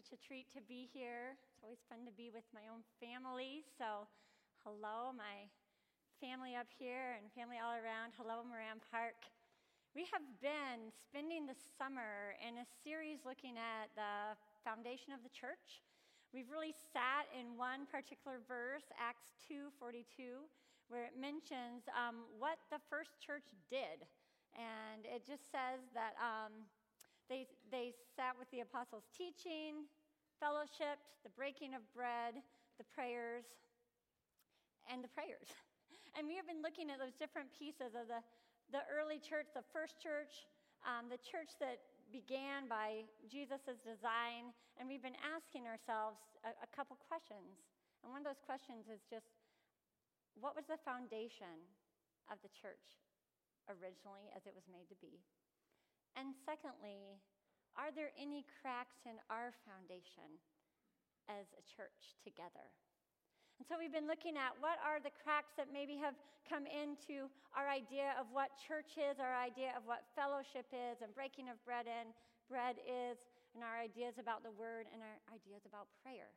such 0.00 0.16
a 0.16 0.24
treat 0.24 0.48
to 0.48 0.64
be 0.64 0.88
here. 0.88 1.36
It's 1.36 1.60
always 1.60 1.84
fun 1.92 2.08
to 2.08 2.14
be 2.16 2.32
with 2.32 2.48
my 2.56 2.64
own 2.72 2.80
family. 2.96 3.68
So, 3.76 4.08
hello, 4.64 5.12
my 5.12 5.44
family 6.24 6.56
up 6.56 6.72
here 6.72 7.20
and 7.20 7.28
family 7.36 7.60
all 7.60 7.76
around. 7.76 8.16
Hello, 8.16 8.40
Moran 8.40 8.80
Park. 8.80 9.28
We 9.92 10.08
have 10.08 10.24
been 10.40 10.88
spending 10.88 11.44
the 11.44 11.58
summer 11.76 12.32
in 12.40 12.64
a 12.64 12.66
series 12.80 13.28
looking 13.28 13.60
at 13.60 13.92
the 13.92 14.40
foundation 14.64 15.12
of 15.12 15.20
the 15.20 15.28
church. 15.36 15.84
We've 16.32 16.48
really 16.48 16.72
sat 16.72 17.28
in 17.36 17.60
one 17.60 17.84
particular 17.84 18.40
verse, 18.48 18.88
Acts 18.96 19.36
2:42, 19.52 20.48
where 20.88 21.04
it 21.04 21.20
mentions 21.20 21.84
um, 21.92 22.24
what 22.40 22.56
the 22.72 22.80
first 22.88 23.20
church 23.20 23.52
did, 23.68 24.08
and 24.56 25.04
it 25.04 25.28
just 25.28 25.52
says 25.52 25.84
that. 25.92 26.16
Um, 26.16 26.64
they, 27.30 27.46
they 27.70 27.94
sat 28.18 28.34
with 28.34 28.50
the 28.50 28.66
apostles' 28.66 29.06
teaching, 29.14 29.86
fellowshipped, 30.42 31.06
the 31.22 31.30
breaking 31.30 31.78
of 31.78 31.86
bread, 31.94 32.34
the 32.76 32.84
prayers, 32.90 33.46
and 34.90 35.00
the 35.00 35.08
prayers. 35.08 35.48
And 36.18 36.26
we 36.26 36.34
have 36.34 36.50
been 36.50 36.58
looking 36.58 36.90
at 36.90 36.98
those 36.98 37.14
different 37.14 37.54
pieces 37.54 37.94
of 37.94 38.10
the, 38.10 38.18
the 38.74 38.82
early 38.90 39.22
church, 39.22 39.46
the 39.54 39.62
first 39.70 39.94
church, 40.02 40.50
um, 40.82 41.06
the 41.06 41.22
church 41.22 41.54
that 41.62 41.78
began 42.10 42.66
by 42.66 43.06
Jesus' 43.30 43.78
design, 43.78 44.50
and 44.74 44.90
we've 44.90 45.06
been 45.06 45.18
asking 45.22 45.70
ourselves 45.70 46.18
a, 46.42 46.50
a 46.50 46.68
couple 46.74 46.98
questions. 46.98 47.62
And 48.02 48.10
one 48.10 48.26
of 48.26 48.26
those 48.26 48.42
questions 48.42 48.90
is 48.90 49.06
just 49.06 49.30
what 50.34 50.58
was 50.58 50.66
the 50.66 50.82
foundation 50.82 51.62
of 52.26 52.42
the 52.42 52.50
church 52.50 52.98
originally 53.70 54.26
as 54.34 54.50
it 54.50 54.54
was 54.54 54.66
made 54.66 54.90
to 54.90 54.98
be? 54.98 55.22
And 56.18 56.34
secondly, 56.46 57.18
are 57.78 57.94
there 57.94 58.10
any 58.18 58.42
cracks 58.60 59.02
in 59.06 59.18
our 59.30 59.54
foundation 59.66 60.38
as 61.30 61.50
a 61.54 61.62
church 61.64 62.18
together? 62.22 62.66
And 63.60 63.68
so 63.68 63.76
we've 63.76 63.92
been 63.92 64.08
looking 64.08 64.40
at 64.40 64.56
what 64.56 64.80
are 64.80 65.04
the 65.04 65.12
cracks 65.20 65.52
that 65.60 65.68
maybe 65.68 66.00
have 66.00 66.16
come 66.48 66.64
into 66.64 67.28
our 67.52 67.68
idea 67.68 68.16
of 68.16 68.24
what 68.32 68.56
church 68.56 68.96
is, 68.96 69.20
our 69.20 69.36
idea 69.36 69.76
of 69.76 69.84
what 69.84 70.08
fellowship 70.16 70.64
is, 70.72 71.04
and 71.04 71.12
breaking 71.12 71.52
of 71.52 71.60
bread 71.68 71.84
in 71.84 72.16
bread 72.50 72.82
is, 72.82 73.20
and 73.54 73.62
our 73.62 73.78
ideas 73.78 74.18
about 74.18 74.42
the 74.42 74.50
word 74.50 74.90
and 74.90 74.98
our 75.04 75.16
ideas 75.30 75.62
about 75.62 75.86
prayer. 76.02 76.34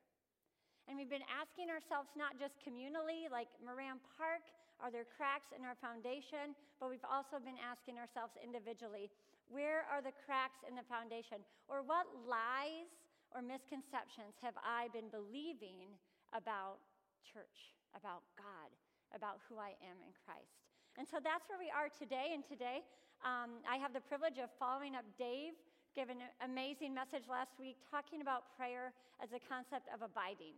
And 0.86 1.00
we've 1.00 1.10
been 1.10 1.26
asking 1.32 1.74
ourselves 1.74 2.14
not 2.14 2.38
just 2.38 2.60
communally, 2.62 3.32
like 3.32 3.50
Moran 3.64 4.04
Park, 4.20 4.46
are 4.84 4.92
there 4.92 5.08
cracks 5.08 5.56
in 5.56 5.64
our 5.64 5.80
foundation? 5.80 6.54
But 6.78 6.92
we've 6.92 7.08
also 7.08 7.40
been 7.40 7.58
asking 7.58 7.98
ourselves 7.98 8.36
individually, 8.36 9.08
where 9.50 9.88
are 9.92 10.02
the 10.02 10.16
cracks 10.26 10.64
in 10.68 10.76
the 10.76 10.86
foundation? 10.88 11.44
Or 11.68 11.84
what 11.84 12.08
lies 12.28 12.92
or 13.34 13.42
misconceptions 13.42 14.38
have 14.42 14.56
I 14.62 14.92
been 14.94 15.10
believing 15.10 15.92
about 16.32 16.84
church, 17.26 17.76
about 17.98 18.24
God? 18.38 18.70
About 19.14 19.38
who 19.46 19.62
I 19.62 19.78
am 19.86 20.02
in 20.02 20.10
Christ. 20.26 20.58
And 20.98 21.06
so 21.06 21.22
that's 21.22 21.46
where 21.46 21.62
we 21.62 21.70
are 21.70 21.86
today. 21.86 22.34
And 22.34 22.42
today, 22.42 22.82
um, 23.22 23.62
I 23.70 23.78
have 23.78 23.94
the 23.94 24.02
privilege 24.02 24.42
of 24.42 24.50
following 24.58 24.98
up 24.98 25.06
Dave 25.22 25.54
gave 25.94 26.10
an 26.10 26.26
amazing 26.42 26.90
message 26.90 27.30
last 27.30 27.54
week 27.62 27.78
talking 27.86 28.26
about 28.26 28.50
prayer 28.58 28.90
as 29.22 29.30
a 29.30 29.42
concept 29.46 29.86
of 29.94 30.02
abiding. 30.02 30.58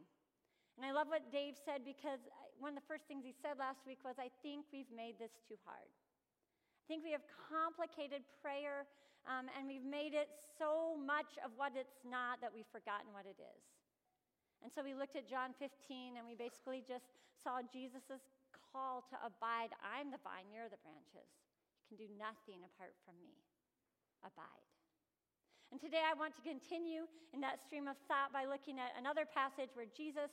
And 0.80 0.88
I 0.88 0.96
love 0.96 1.12
what 1.12 1.28
Dave 1.32 1.60
said 1.60 1.84
because 1.84 2.24
one 2.60 2.76
of 2.76 2.80
the 2.80 2.88
first 2.88 3.04
things 3.08 3.24
he 3.28 3.36
said 3.44 3.60
last 3.60 3.84
week 3.84 4.00
was, 4.04 4.16
I 4.16 4.32
think 4.40 4.68
we've 4.72 4.92
made 4.92 5.20
this 5.20 5.36
too 5.48 5.60
hard. 5.68 5.92
I 6.86 6.88
think 6.88 7.02
we 7.02 7.18
have 7.18 7.26
complicated 7.50 8.22
prayer 8.46 8.86
um, 9.26 9.50
and 9.58 9.66
we've 9.66 9.82
made 9.82 10.14
it 10.14 10.30
so 10.62 10.94
much 10.94 11.34
of 11.42 11.50
what 11.58 11.74
it's 11.74 12.06
not 12.06 12.38
that 12.46 12.54
we've 12.54 12.70
forgotten 12.70 13.10
what 13.10 13.26
it 13.26 13.42
is. 13.42 13.64
And 14.62 14.70
so 14.70 14.86
we 14.86 14.94
looked 14.94 15.18
at 15.18 15.26
John 15.26 15.58
15 15.58 16.22
and 16.22 16.22
we 16.30 16.38
basically 16.38 16.86
just 16.86 17.10
saw 17.42 17.66
Jesus' 17.66 18.22
call 18.54 19.02
to 19.10 19.18
abide. 19.26 19.74
I'm 19.82 20.14
the 20.14 20.22
vine, 20.22 20.46
you're 20.54 20.70
the 20.70 20.78
branches. 20.86 21.26
You 21.90 21.98
can 21.98 21.98
do 21.98 22.10
nothing 22.22 22.62
apart 22.62 22.94
from 23.02 23.18
me. 23.18 23.34
Abide. 24.22 24.70
And 25.74 25.82
today 25.82 26.06
I 26.06 26.14
want 26.14 26.38
to 26.38 26.46
continue 26.46 27.10
in 27.34 27.42
that 27.42 27.66
stream 27.66 27.90
of 27.90 27.98
thought 28.06 28.30
by 28.30 28.46
looking 28.46 28.78
at 28.78 28.94
another 28.94 29.26
passage 29.26 29.74
where 29.74 29.90
Jesus 29.90 30.30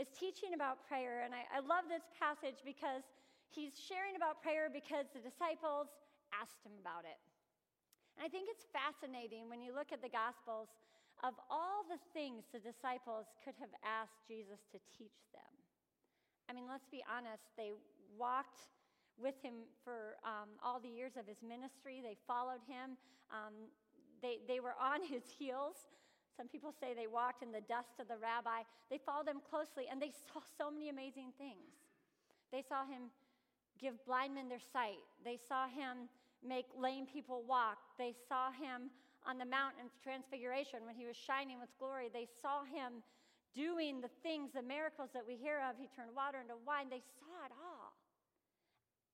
is 0.00 0.08
teaching 0.16 0.56
about 0.56 0.80
prayer. 0.88 1.28
And 1.28 1.36
I, 1.36 1.44
I 1.52 1.60
love 1.60 1.92
this 1.92 2.08
passage 2.16 2.64
because 2.64 3.04
he's 3.50 3.74
sharing 3.74 4.14
about 4.14 4.42
prayer 4.42 4.70
because 4.70 5.10
the 5.10 5.22
disciples 5.22 5.90
asked 6.30 6.62
him 6.62 6.78
about 6.78 7.02
it. 7.04 7.18
And 8.16 8.22
I 8.22 8.28
think 8.30 8.46
it's 8.50 8.66
fascinating 8.70 9.50
when 9.50 9.60
you 9.60 9.74
look 9.74 9.90
at 9.90 10.02
the 10.02 10.10
Gospels 10.10 10.70
of 11.20 11.36
all 11.52 11.84
the 11.84 12.00
things 12.16 12.48
the 12.48 12.62
disciples 12.62 13.28
could 13.44 13.54
have 13.60 13.72
asked 13.84 14.24
Jesus 14.24 14.64
to 14.72 14.78
teach 14.88 15.28
them. 15.36 15.52
I 16.48 16.56
mean, 16.56 16.64
let's 16.66 16.88
be 16.88 17.04
honest, 17.04 17.44
they 17.54 17.76
walked 18.16 18.70
with 19.20 19.36
him 19.44 19.68
for 19.84 20.16
um, 20.24 20.56
all 20.64 20.80
the 20.80 20.88
years 20.88 21.20
of 21.20 21.28
his 21.28 21.44
ministry, 21.44 22.00
they 22.00 22.16
followed 22.26 22.64
him, 22.64 22.96
um, 23.28 23.68
they, 24.22 24.40
they 24.48 24.60
were 24.60 24.74
on 24.80 25.04
his 25.14 25.28
heels. 25.28 25.76
Some 26.36 26.48
people 26.48 26.72
say 26.72 26.96
they 26.96 27.06
walked 27.06 27.42
in 27.42 27.52
the 27.52 27.60
dust 27.68 28.00
of 28.00 28.08
the 28.08 28.16
rabbi. 28.16 28.64
They 28.88 28.96
followed 28.96 29.28
him 29.28 29.44
closely 29.44 29.92
and 29.92 30.00
they 30.00 30.08
saw 30.08 30.40
so 30.56 30.70
many 30.72 30.88
amazing 30.88 31.36
things. 31.36 31.76
They 32.48 32.64
saw 32.64 32.88
him 32.88 33.12
give 33.80 34.04
blind 34.04 34.34
men 34.34 34.48
their 34.48 34.62
sight, 34.72 35.00
they 35.24 35.38
saw 35.48 35.66
him 35.66 36.08
make 36.46 36.66
lame 36.76 37.06
people 37.06 37.42
walk, 37.46 37.78
they 37.98 38.14
saw 38.28 38.52
him 38.52 38.90
on 39.28 39.36
the 39.36 39.44
mountain 39.44 39.84
of 39.84 39.92
transfiguration 40.02 40.80
when 40.84 40.94
he 40.94 41.06
was 41.06 41.16
shining 41.16 41.60
with 41.60 41.68
glory, 41.78 42.08
they 42.12 42.28
saw 42.40 42.64
him 42.64 43.04
doing 43.54 44.00
the 44.00 44.12
things, 44.22 44.52
the 44.54 44.62
miracles 44.62 45.10
that 45.12 45.26
we 45.26 45.36
hear 45.36 45.60
of. 45.66 45.76
He 45.76 45.90
turned 45.90 46.14
water 46.14 46.38
into 46.38 46.54
wine. 46.62 46.86
They 46.88 47.02
saw 47.18 47.34
it 47.44 47.52
all. 47.52 47.98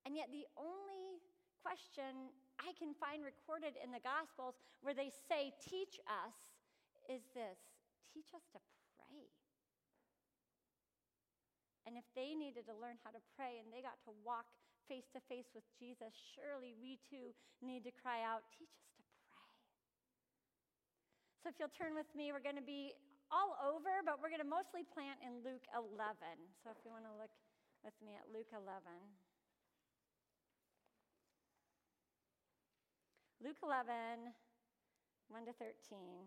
And 0.04 0.14
yet, 0.14 0.28
the 0.30 0.46
only 0.54 1.24
question 1.64 2.30
I 2.60 2.70
can 2.78 2.94
find 2.94 3.24
recorded 3.24 3.74
in 3.80 3.90
the 3.90 4.02
Gospels 4.04 4.54
where 4.84 4.94
they 4.94 5.10
say, 5.26 5.50
Teach 5.58 5.98
us, 6.06 6.36
is 7.08 7.22
this 7.34 7.58
teach 8.14 8.32
us 8.32 8.46
to 8.52 8.58
pray. 8.96 9.28
And 11.86 11.94
if 11.94 12.06
they 12.18 12.34
needed 12.34 12.66
to 12.66 12.74
learn 12.74 12.98
how 13.06 13.14
to 13.14 13.22
pray 13.38 13.62
and 13.62 13.70
they 13.70 13.78
got 13.78 14.02
to 14.10 14.12
walk 14.26 14.50
face 14.90 15.06
to 15.14 15.22
face 15.30 15.46
with 15.54 15.66
Jesus, 15.78 16.10
surely 16.34 16.74
we 16.82 16.98
too 17.06 17.30
need 17.62 17.86
to 17.86 17.94
cry 17.94 18.26
out, 18.26 18.42
Teach 18.54 18.74
us 18.74 18.90
to 18.98 19.02
pray. 19.30 19.54
So 21.42 21.50
if 21.50 21.56
you'll 21.62 21.74
turn 21.74 21.94
with 21.94 22.10
me, 22.18 22.34
we're 22.34 22.42
going 22.42 22.58
to 22.58 22.66
be 22.66 22.90
all 23.30 23.54
over, 23.62 24.02
but 24.02 24.18
we're 24.18 24.30
going 24.30 24.42
to 24.42 24.46
mostly 24.46 24.82
plant 24.82 25.22
in 25.22 25.42
Luke 25.46 25.66
11. 25.74 25.94
So 26.62 26.74
if 26.74 26.78
you 26.82 26.90
want 26.90 27.06
to 27.06 27.14
look 27.14 27.30
with 27.86 27.94
me 28.02 28.18
at 28.18 28.26
Luke 28.34 28.50
11. 28.50 28.82
Luke 33.38 33.62
11, 33.62 34.34
1 35.28 35.44
to 35.46 35.54
13. 35.54 36.26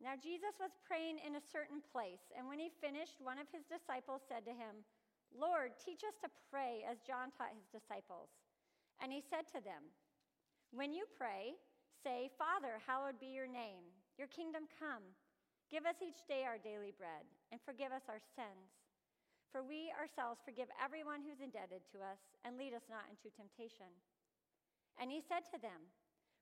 Now, 0.00 0.16
Jesus 0.16 0.56
was 0.56 0.72
praying 0.80 1.20
in 1.20 1.36
a 1.36 1.44
certain 1.52 1.84
place, 1.84 2.32
and 2.32 2.48
when 2.48 2.56
he 2.56 2.72
finished, 2.80 3.20
one 3.20 3.36
of 3.36 3.52
his 3.52 3.68
disciples 3.68 4.24
said 4.24 4.48
to 4.48 4.56
him, 4.56 4.80
Lord, 5.28 5.76
teach 5.76 6.00
us 6.08 6.16
to 6.24 6.32
pray 6.48 6.82
as 6.88 7.04
John 7.04 7.28
taught 7.30 7.52
his 7.52 7.68
disciples. 7.68 8.32
And 9.04 9.12
he 9.12 9.20
said 9.20 9.44
to 9.52 9.60
them, 9.60 9.92
When 10.72 10.96
you 10.96 11.04
pray, 11.20 11.60
say, 12.00 12.32
Father, 12.40 12.80
hallowed 12.80 13.20
be 13.20 13.28
your 13.28 13.46
name, 13.46 13.84
your 14.16 14.32
kingdom 14.32 14.64
come. 14.80 15.04
Give 15.68 15.84
us 15.84 16.00
each 16.00 16.24
day 16.26 16.48
our 16.48 16.58
daily 16.58 16.96
bread, 16.96 17.28
and 17.52 17.60
forgive 17.60 17.92
us 17.92 18.08
our 18.08 18.24
sins. 18.34 18.72
For 19.52 19.60
we 19.60 19.92
ourselves 19.94 20.40
forgive 20.42 20.72
everyone 20.80 21.20
who's 21.20 21.44
indebted 21.44 21.84
to 21.92 22.00
us, 22.00 22.18
and 22.48 22.56
lead 22.56 22.72
us 22.72 22.88
not 22.88 23.06
into 23.12 23.28
temptation. 23.36 23.92
And 24.96 25.12
he 25.12 25.20
said 25.20 25.44
to 25.52 25.60
them, 25.60 25.92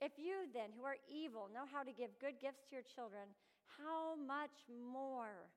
If 0.00 0.18
you 0.18 0.50
then, 0.52 0.74
who 0.76 0.84
are 0.84 0.98
evil, 1.06 1.48
know 1.52 1.64
how 1.70 1.82
to 1.82 1.92
give 1.92 2.10
good 2.18 2.40
gifts 2.42 2.66
to 2.68 2.76
your 2.76 2.86
children, 2.86 3.30
how 3.78 4.14
much 4.14 4.66
more 4.68 5.50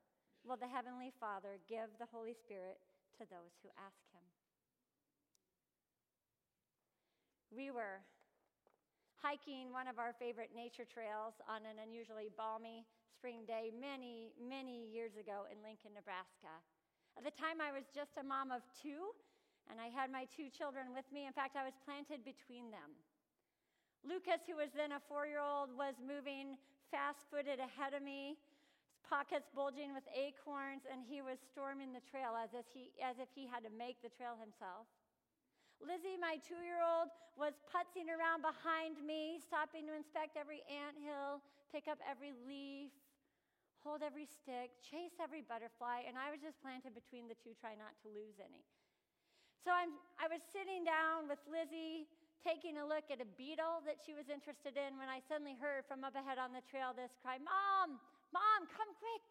will 0.45 0.57
the 0.57 0.69
Heavenly 0.69 1.11
Father 1.19 1.59
give 1.67 1.89
the 1.99 2.07
Holy 2.09 2.33
Spirit 2.33 2.79
to 3.17 3.25
those 3.27 3.57
who 3.61 3.69
ask 3.77 3.99
him? 4.13 4.23
We 7.51 7.71
were 7.71 8.03
hiking 9.17 9.73
one 9.73 9.89
of 9.89 9.97
our 9.97 10.13
favorite 10.13 10.53
nature 10.53 10.85
trails 10.85 11.33
on 11.49 11.65
an 11.65 11.81
unusually 11.81 12.29
balmy 12.37 12.85
spring 13.09 13.49
day 13.49 13.73
many, 13.73 14.29
many 14.37 14.85
years 14.93 15.17
ago 15.17 15.49
in 15.49 15.57
Lincoln, 15.65 15.97
Nebraska. 15.97 16.53
At 17.17 17.25
the 17.25 17.33
time, 17.33 17.57
I 17.57 17.73
was 17.73 17.89
just 17.89 18.13
a 18.21 18.23
mom 18.23 18.53
of 18.53 18.61
two, 18.77 19.09
and 19.73 19.81
I 19.81 19.89
had 19.89 20.13
my 20.13 20.29
two 20.29 20.53
children 20.53 20.93
with 20.93 21.09
me. 21.09 21.25
In 21.25 21.33
fact, 21.33 21.57
I 21.57 21.65
was 21.65 21.73
planted 21.81 22.21
between 22.21 22.69
them. 22.69 22.93
Lucas, 24.05 24.45
who 24.45 24.57
was 24.57 24.69
then 24.75 24.93
a 24.93 25.01
four 25.09 25.25
year 25.25 25.41
old, 25.41 25.73
was 25.73 25.95
moving 26.01 26.57
fast 26.91 27.25
footed 27.29 27.59
ahead 27.59 27.93
of 27.93 28.01
me, 28.01 28.37
his 28.91 28.99
pockets 29.03 29.49
bulging 29.51 29.93
with 29.93 30.05
acorns, 30.13 30.87
and 30.87 31.03
he 31.03 31.21
was 31.21 31.39
storming 31.39 31.91
the 31.91 32.03
trail 32.03 32.35
as 32.37 32.53
if 32.53 32.67
he, 32.71 32.93
as 32.99 33.17
if 33.19 33.27
he 33.33 33.47
had 33.47 33.63
to 33.63 33.71
make 33.73 33.99
the 34.03 34.11
trail 34.11 34.37
himself. 34.39 34.87
Lizzie, 35.77 36.17
my 36.17 36.41
two 36.41 36.61
year 36.65 36.81
old, 36.81 37.13
was 37.37 37.53
putzing 37.69 38.09
around 38.09 38.41
behind 38.41 38.97
me, 39.05 39.37
stopping 39.37 39.85
to 39.85 39.93
inspect 39.93 40.33
every 40.33 40.65
ant 40.65 40.97
hill, 40.97 41.43
pick 41.69 41.85
up 41.85 42.01
every 42.01 42.33
leaf, 42.49 42.89
hold 43.85 44.01
every 44.01 44.25
stick, 44.25 44.73
chase 44.81 45.13
every 45.21 45.45
butterfly, 45.45 46.01
and 46.09 46.17
I 46.17 46.33
was 46.33 46.41
just 46.41 46.57
planted 46.65 46.97
between 46.97 47.29
the 47.29 47.37
two, 47.37 47.53
trying 47.61 47.77
not 47.77 47.93
to 48.03 48.07
lose 48.09 48.41
any. 48.41 48.65
So 49.61 49.69
I'm, 49.69 49.93
I 50.17 50.25
was 50.31 50.41
sitting 50.49 50.81
down 50.81 51.29
with 51.29 51.39
Lizzie, 51.45 52.09
taking 52.43 52.77
a 52.77 52.85
look 52.85 53.09
at 53.09 53.21
a 53.21 53.29
beetle 53.37 53.81
that 53.85 54.01
she 54.01 54.13
was 54.13 54.29
interested 54.29 54.77
in, 54.77 54.97
when 54.97 55.09
I 55.09 55.21
suddenly 55.25 55.57
heard 55.57 55.85
from 55.89 56.05
up 56.05 56.13
ahead 56.13 56.37
on 56.37 56.53
the 56.53 56.63
trail 56.69 56.93
this 56.93 57.13
cry 57.21 57.41
Mom, 57.41 57.97
Mom, 58.33 58.67
come 58.69 58.91
quick. 58.97 59.27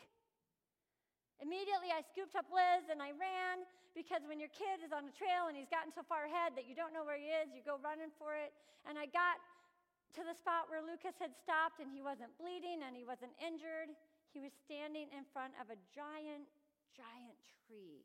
Immediately, 1.40 1.92
I 1.92 2.00
scooped 2.00 2.32
up 2.32 2.48
Liz 2.48 2.88
and 2.88 3.04
I 3.04 3.12
ran 3.12 3.68
because 3.92 4.24
when 4.24 4.40
your 4.40 4.52
kid 4.52 4.80
is 4.80 4.92
on 4.92 5.04
a 5.04 5.14
trail 5.14 5.52
and 5.52 5.56
he's 5.56 5.68
gotten 5.68 5.92
so 5.92 6.00
far 6.04 6.24
ahead 6.24 6.56
that 6.56 6.64
you 6.64 6.72
don't 6.72 6.96
know 6.96 7.04
where 7.04 7.20
he 7.20 7.28
is, 7.28 7.52
you 7.52 7.60
go 7.60 7.76
running 7.80 8.12
for 8.16 8.32
it. 8.32 8.56
And 8.88 8.96
I 8.96 9.04
got 9.12 9.36
to 10.16 10.24
the 10.24 10.32
spot 10.32 10.72
where 10.72 10.80
Lucas 10.80 11.16
had 11.20 11.36
stopped 11.36 11.84
and 11.84 11.92
he 11.92 12.00
wasn't 12.00 12.32
bleeding 12.40 12.80
and 12.80 12.96
he 12.96 13.04
wasn't 13.04 13.36
injured. 13.36 13.92
He 14.32 14.40
was 14.40 14.52
standing 14.64 15.12
in 15.12 15.28
front 15.28 15.52
of 15.60 15.68
a 15.68 15.76
giant, 15.92 16.48
giant 16.96 17.36
tree 17.68 18.04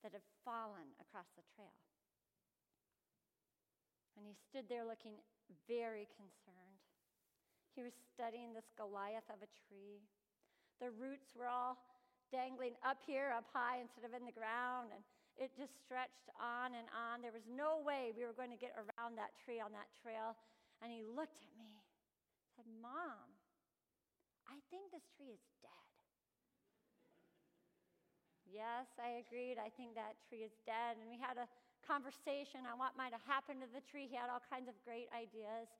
that 0.00 0.16
had 0.16 0.24
fallen 0.44 0.96
across 0.96 1.28
the 1.36 1.44
trail. 1.52 1.76
And 4.22 4.30
he 4.30 4.38
stood 4.38 4.70
there 4.70 4.86
looking 4.86 5.18
very 5.66 6.06
concerned. 6.14 6.78
He 7.74 7.82
was 7.82 7.90
studying 8.14 8.54
this 8.54 8.70
Goliath 8.78 9.26
of 9.26 9.42
a 9.42 9.50
tree. 9.66 9.98
The 10.78 10.94
roots 10.94 11.34
were 11.34 11.50
all 11.50 11.74
dangling 12.30 12.78
up 12.86 13.02
here, 13.02 13.34
up 13.34 13.50
high, 13.50 13.82
instead 13.82 14.06
of 14.06 14.14
in 14.14 14.22
the 14.22 14.30
ground. 14.30 14.94
And 14.94 15.02
it 15.34 15.50
just 15.58 15.74
stretched 15.82 16.30
on 16.38 16.78
and 16.78 16.86
on. 16.94 17.18
There 17.18 17.34
was 17.34 17.42
no 17.50 17.82
way 17.82 18.14
we 18.14 18.22
were 18.22 18.36
going 18.38 18.54
to 18.54 18.60
get 18.62 18.78
around 18.78 19.18
that 19.18 19.34
tree 19.42 19.58
on 19.58 19.74
that 19.74 19.90
trail. 19.98 20.38
And 20.78 20.94
he 20.94 21.02
looked 21.02 21.42
at 21.42 21.50
me, 21.58 21.82
said, 22.54 22.70
Mom, 22.78 23.26
I 24.46 24.62
think 24.70 24.94
this 24.94 25.02
tree 25.18 25.34
is 25.34 25.42
dead. 25.66 25.90
yes, 28.46 28.86
I 29.00 29.24
agreed. 29.24 29.58
I 29.58 29.72
think 29.74 29.98
that 29.98 30.14
tree 30.30 30.46
is 30.46 30.54
dead. 30.62 31.00
And 31.00 31.10
we 31.10 31.18
had 31.18 31.40
a 31.40 31.48
conversation 31.84 32.64
on 32.66 32.78
what 32.78 32.94
might 32.94 33.12
have 33.12 33.24
happened 33.26 33.60
to 33.62 33.70
the 33.70 33.82
tree. 33.84 34.06
He 34.08 34.16
had 34.16 34.30
all 34.30 34.42
kinds 34.48 34.70
of 34.70 34.76
great 34.86 35.10
ideas. 35.12 35.70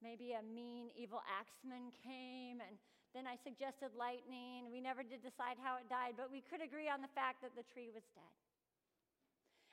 Maybe 0.00 0.32
a 0.32 0.42
mean, 0.42 0.88
evil 0.96 1.20
axeman 1.28 1.92
came 2.00 2.64
and 2.64 2.80
then 3.10 3.26
I 3.26 3.34
suggested 3.42 3.90
lightning. 3.98 4.70
We 4.70 4.78
never 4.78 5.02
did 5.02 5.18
decide 5.18 5.58
how 5.58 5.82
it 5.82 5.90
died, 5.90 6.14
but 6.14 6.30
we 6.30 6.46
could 6.46 6.62
agree 6.62 6.86
on 6.86 7.02
the 7.02 7.10
fact 7.10 7.42
that 7.42 7.58
the 7.58 7.66
tree 7.66 7.90
was 7.90 8.06
dead. 8.14 8.34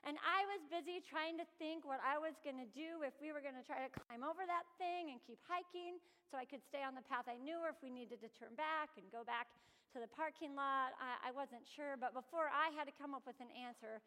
And 0.05 0.17
I 0.23 0.45
was 0.49 0.61
busy 0.71 1.03
trying 1.03 1.37
to 1.37 1.45
think 1.61 1.85
what 1.85 2.01
I 2.01 2.17
was 2.17 2.33
going 2.41 2.57
to 2.57 2.69
do 2.73 3.05
if 3.05 3.13
we 3.21 3.29
were 3.35 3.43
going 3.43 3.57
to 3.57 3.65
try 3.65 3.83
to 3.83 3.91
climb 3.91 4.25
over 4.25 4.41
that 4.47 4.65
thing 4.81 5.13
and 5.13 5.21
keep 5.21 5.37
hiking 5.45 6.01
so 6.29 6.39
I 6.39 6.49
could 6.49 6.63
stay 6.65 6.81
on 6.81 6.97
the 6.97 7.05
path 7.05 7.29
I 7.29 7.37
knew, 7.37 7.59
or 7.61 7.69
if 7.69 7.79
we 7.83 7.91
needed 7.91 8.23
to 8.25 8.29
turn 8.39 8.55
back 8.57 8.93
and 8.97 9.05
go 9.13 9.21
back 9.27 9.51
to 9.95 9.97
the 9.99 10.07
parking 10.07 10.55
lot. 10.55 10.95
I, 10.95 11.29
I 11.29 11.31
wasn't 11.35 11.63
sure. 11.63 11.99
But 11.99 12.15
before 12.15 12.47
I 12.51 12.71
had 12.75 12.87
to 12.87 12.95
come 12.95 13.11
up 13.11 13.23
with 13.27 13.39
an 13.43 13.51
answer, 13.51 13.99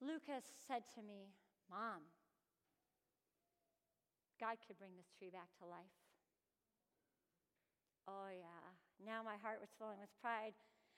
Lucas 0.00 0.44
said 0.68 0.84
to 0.94 1.00
me, 1.00 1.32
Mom, 1.70 2.04
God 4.36 4.60
could 4.68 4.76
bring 4.76 4.92
this 4.96 5.08
tree 5.16 5.32
back 5.32 5.48
to 5.58 5.64
life. 5.64 5.96
Oh, 8.06 8.30
yeah. 8.30 8.66
Now 9.02 9.24
my 9.24 9.40
heart 9.40 9.58
was 9.58 9.72
filling 9.80 9.98
with 9.98 10.12
pride. 10.20 10.54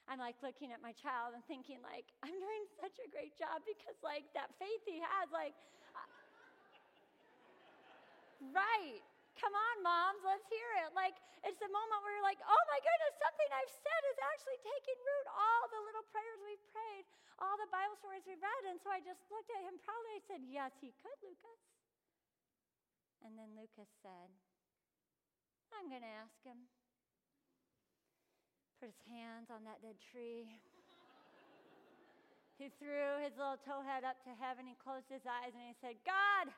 I'm 0.08 0.18
like 0.18 0.40
looking 0.42 0.72
at 0.72 0.80
my 0.80 0.92
child 0.96 1.36
and 1.36 1.44
thinking, 1.44 1.78
like, 1.84 2.08
I'm 2.24 2.32
doing 2.32 2.64
such 2.80 2.96
a 3.00 3.08
great 3.12 3.36
job 3.36 3.60
because, 3.64 3.96
like, 4.00 4.24
that 4.32 4.50
faith 4.56 4.82
he 4.88 5.00
has, 5.04 5.28
like, 5.28 5.52
uh, 5.92 6.08
right. 8.56 9.04
Come 9.38 9.55
on, 9.55 9.76
moms, 9.87 10.20
let's 10.26 10.44
hear 10.50 10.67
it. 10.82 10.90
Like, 10.93 11.14
it's 11.46 11.62
the 11.62 11.70
moment 11.70 12.02
where 12.02 12.19
you're 12.19 12.26
like, 12.26 12.43
oh 12.43 12.64
my 12.67 12.81
goodness, 12.82 13.14
something 13.23 13.49
I've 13.55 13.70
said 13.70 14.02
is 14.11 14.19
actually 14.19 14.58
taking 14.67 14.99
root. 14.99 15.26
All 15.31 15.62
the 15.70 15.82
little 15.87 16.06
prayers 16.11 16.43
we've 16.43 16.67
prayed, 16.75 17.06
all 17.38 17.55
the 17.55 17.70
Bible 17.70 17.94
stories 18.02 18.26
we've 18.26 18.43
read. 18.43 18.62
And 18.67 18.82
so 18.82 18.90
I 18.90 18.99
just 18.99 19.23
looked 19.31 19.50
at 19.55 19.62
him 19.62 19.79
proudly. 19.87 20.19
I 20.19 20.23
said, 20.26 20.43
yes, 20.43 20.75
he 20.82 20.90
could, 20.99 21.19
Lucas. 21.23 21.62
And 23.23 23.38
then 23.38 23.55
Lucas 23.55 23.87
said, 24.02 24.35
I'm 25.70 25.87
going 25.87 26.02
to 26.02 26.14
ask 26.19 26.35
him 26.43 26.67
put 28.79 28.94
his 28.94 29.02
hands 29.11 29.50
on 29.50 29.67
that 29.67 29.82
dead 29.82 29.99
tree. 29.99 30.46
he 32.62 32.70
threw 32.79 33.19
his 33.19 33.35
little 33.35 33.58
toe 33.67 33.82
head 33.82 34.06
up 34.06 34.23
to 34.23 34.31
heaven. 34.38 34.70
He 34.70 34.79
closed 34.79 35.11
his 35.11 35.26
eyes 35.26 35.50
and 35.50 35.67
he 35.67 35.75
said, 35.82 35.99
God, 36.06 36.55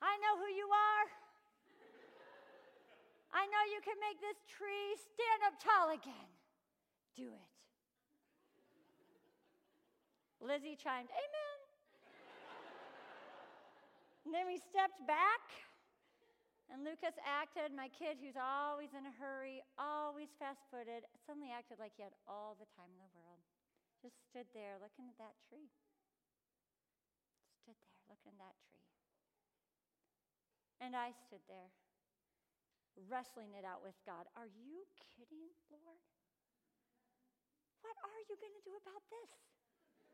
I 0.00 0.14
know 0.22 0.34
who 0.38 0.50
you 0.50 0.68
are. 0.70 1.06
I 3.34 3.44
know 3.46 3.62
you 3.70 3.80
can 3.84 3.98
make 4.00 4.18
this 4.22 4.40
tree 4.48 4.96
stand 4.96 5.40
up 5.46 5.58
tall 5.60 5.92
again. 5.92 6.30
Do 7.14 7.28
it. 7.34 7.50
Lizzie 10.40 10.78
chimed, 10.78 11.10
Amen. 11.10 11.58
and 14.24 14.30
then 14.30 14.46
we 14.46 14.56
stepped 14.56 15.02
back 15.02 15.42
and 16.68 16.84
Lucas 16.84 17.16
acted, 17.24 17.72
my 17.72 17.88
kid 17.88 18.20
who's 18.20 18.36
always 18.36 18.92
in 18.92 19.08
a 19.08 19.14
hurry, 19.16 19.64
always 19.80 20.28
fast 20.36 20.60
footed, 20.68 21.08
suddenly 21.24 21.48
acted 21.48 21.80
like 21.80 21.96
he 21.96 22.04
had 22.04 22.12
all 22.28 22.60
the 22.60 22.68
time 22.76 22.92
in 22.92 23.00
the 23.00 23.12
world. 23.16 23.40
Just 24.04 24.20
stood 24.28 24.44
there 24.52 24.76
looking 24.76 25.08
at 25.08 25.16
that 25.16 25.32
tree. 25.48 25.72
Stood 27.64 27.80
there 27.88 28.04
looking 28.12 28.36
at 28.36 28.52
that 28.52 28.56
tree. 28.68 28.87
And 30.78 30.94
I 30.94 31.10
stood 31.10 31.42
there, 31.50 31.74
wrestling 33.10 33.54
it 33.58 33.66
out 33.66 33.82
with 33.82 33.98
God. 34.06 34.30
Are 34.38 34.46
you 34.46 34.86
kidding, 35.14 35.50
Lord? 35.74 35.98
What 37.82 37.98
are 38.02 38.20
you 38.30 38.36
going 38.38 38.54
to 38.54 38.64
do 38.66 38.74
about 38.78 39.02
this? 39.10 39.30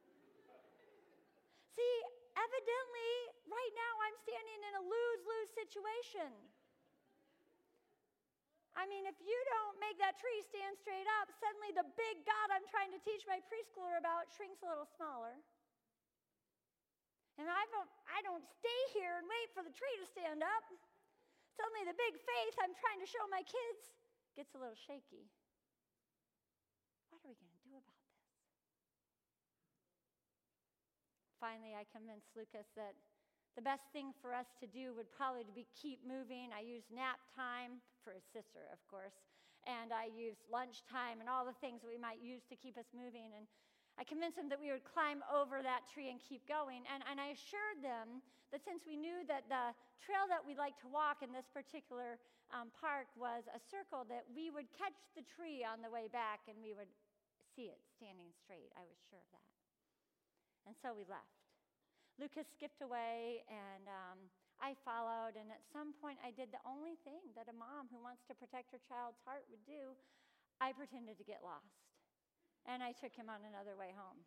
See, 1.77 1.97
evidently, 2.33 3.13
right 3.45 3.73
now 3.77 3.93
I'm 4.09 4.17
standing 4.25 4.61
in 4.65 4.73
a 4.81 4.83
lose 4.85 5.23
lose 5.29 5.51
situation. 5.53 6.33
I 8.75 8.91
mean, 8.91 9.07
if 9.07 9.15
you 9.23 9.39
don't 9.55 9.79
make 9.79 10.03
that 10.03 10.19
tree 10.19 10.43
stand 10.43 10.75
straight 10.75 11.07
up, 11.23 11.31
suddenly 11.39 11.71
the 11.79 11.87
big 11.95 12.27
God 12.27 12.51
I'm 12.51 12.67
trying 12.67 12.91
to 12.91 13.01
teach 13.07 13.23
my 13.31 13.39
preschooler 13.47 14.03
about 14.03 14.27
shrinks 14.35 14.65
a 14.65 14.69
little 14.69 14.89
smaller. 14.99 15.39
And 17.39 17.51
I 17.51 17.65
don't, 17.75 17.91
I 18.07 18.23
don't 18.23 18.47
stay 18.47 18.81
here 18.95 19.19
and 19.19 19.27
wait 19.27 19.49
for 19.51 19.67
the 19.67 19.75
tree 19.75 19.97
to 19.99 20.07
stand 20.07 20.41
up. 20.41 20.65
Suddenly, 21.59 21.87
the 21.87 21.99
big 21.99 22.15
faith 22.19 22.55
I'm 22.63 22.75
trying 22.79 23.03
to 23.03 23.09
show 23.11 23.23
my 23.31 23.43
kids 23.43 23.95
gets 24.39 24.55
a 24.55 24.59
little 24.59 24.79
shaky. 24.79 25.27
What 27.11 27.23
are 27.23 27.31
we 27.31 27.39
going 27.39 27.55
to 27.55 27.63
do 27.67 27.75
about 27.75 27.99
this? 27.99 28.15
finally, 31.45 31.77
I 31.77 31.85
convinced 31.93 32.33
Lucas 32.33 32.73
that 32.73 32.97
the 33.53 33.61
best 33.61 33.85
thing 33.93 34.17
for 34.25 34.33
us 34.33 34.49
to 34.65 34.67
do 34.67 34.97
would 34.97 35.13
probably 35.13 35.45
be 35.53 35.69
keep 35.77 36.01
moving. 36.01 36.49
I 36.57 36.65
used 36.65 36.89
nap 36.89 37.21
time 37.37 37.85
for 38.01 38.17
his 38.17 38.25
sister, 38.33 38.65
of 38.73 38.81
course, 38.89 39.13
and 39.69 39.93
I 39.93 40.09
used 40.09 40.41
lunch 40.49 40.81
time 40.89 41.21
and 41.21 41.29
all 41.29 41.45
the 41.45 41.53
things 41.61 41.85
that 41.85 41.93
we 41.93 42.01
might 42.01 42.25
use 42.25 42.49
to 42.49 42.57
keep 42.57 42.81
us 42.81 42.89
moving. 42.97 43.37
And 43.37 43.45
I 43.95 44.03
convinced 44.03 44.35
them 44.35 44.51
that 44.51 44.59
we 44.59 44.75
would 44.75 44.83
climb 44.83 45.23
over 45.31 45.63
that 45.63 45.87
tree 45.87 46.11
and 46.11 46.19
keep 46.19 46.43
going. 46.51 46.83
And, 46.91 47.07
and 47.07 47.23
I 47.23 47.31
assured 47.31 47.79
them 47.79 48.19
that 48.51 48.59
since 48.67 48.83
we 48.83 48.99
knew 48.99 49.23
that 49.31 49.47
the 49.47 49.71
trail 50.03 50.27
that 50.27 50.43
we'd 50.43 50.59
like 50.59 50.75
to 50.83 50.91
walk 50.91 51.23
in 51.23 51.31
this 51.31 51.47
particular 51.55 52.19
um, 52.51 52.75
park 52.75 53.07
was 53.15 53.47
a 53.55 53.61
circle, 53.63 54.03
that 54.11 54.27
we 54.35 54.51
would 54.51 54.67
catch 54.75 54.99
the 55.15 55.23
tree 55.23 55.63
on 55.63 55.79
the 55.79 55.91
way 55.91 56.11
back 56.11 56.43
and 56.51 56.59
we 56.59 56.75
would 56.75 56.91
see 57.55 57.71
it 57.71 57.79
standing 57.95 58.35
straight. 58.35 58.75
I 58.75 58.83
was 58.83 58.99
sure 59.07 59.23
of 59.23 59.31
that. 59.31 59.47
And 60.67 60.75
so 60.75 60.91
we 60.91 61.07
left. 61.07 61.39
Lucas 62.19 62.51
skipped 62.51 62.83
away 62.83 63.47
and 63.47 63.87
um, 63.87 64.19
I 64.59 64.75
followed. 64.83 65.39
And 65.39 65.55
at 65.55 65.63
some 65.71 65.95
point, 66.03 66.19
I 66.19 66.35
did 66.35 66.51
the 66.51 66.63
only 66.67 66.99
thing 67.07 67.23
that 67.39 67.47
a 67.47 67.55
mom 67.55 67.87
who 67.95 68.03
wants 68.03 68.27
to 68.27 68.35
protect 68.35 68.75
her 68.75 68.83
child's 68.91 69.23
heart 69.23 69.47
would 69.55 69.63
do 69.63 69.95
I 70.63 70.71
pretended 70.71 71.19
to 71.19 71.27
get 71.27 71.43
lost 71.43 71.94
and 72.69 72.83
I 72.83 72.93
took 72.93 73.13
him 73.13 73.29
on 73.29 73.45
another 73.45 73.77
way 73.77 73.93
home. 73.93 74.19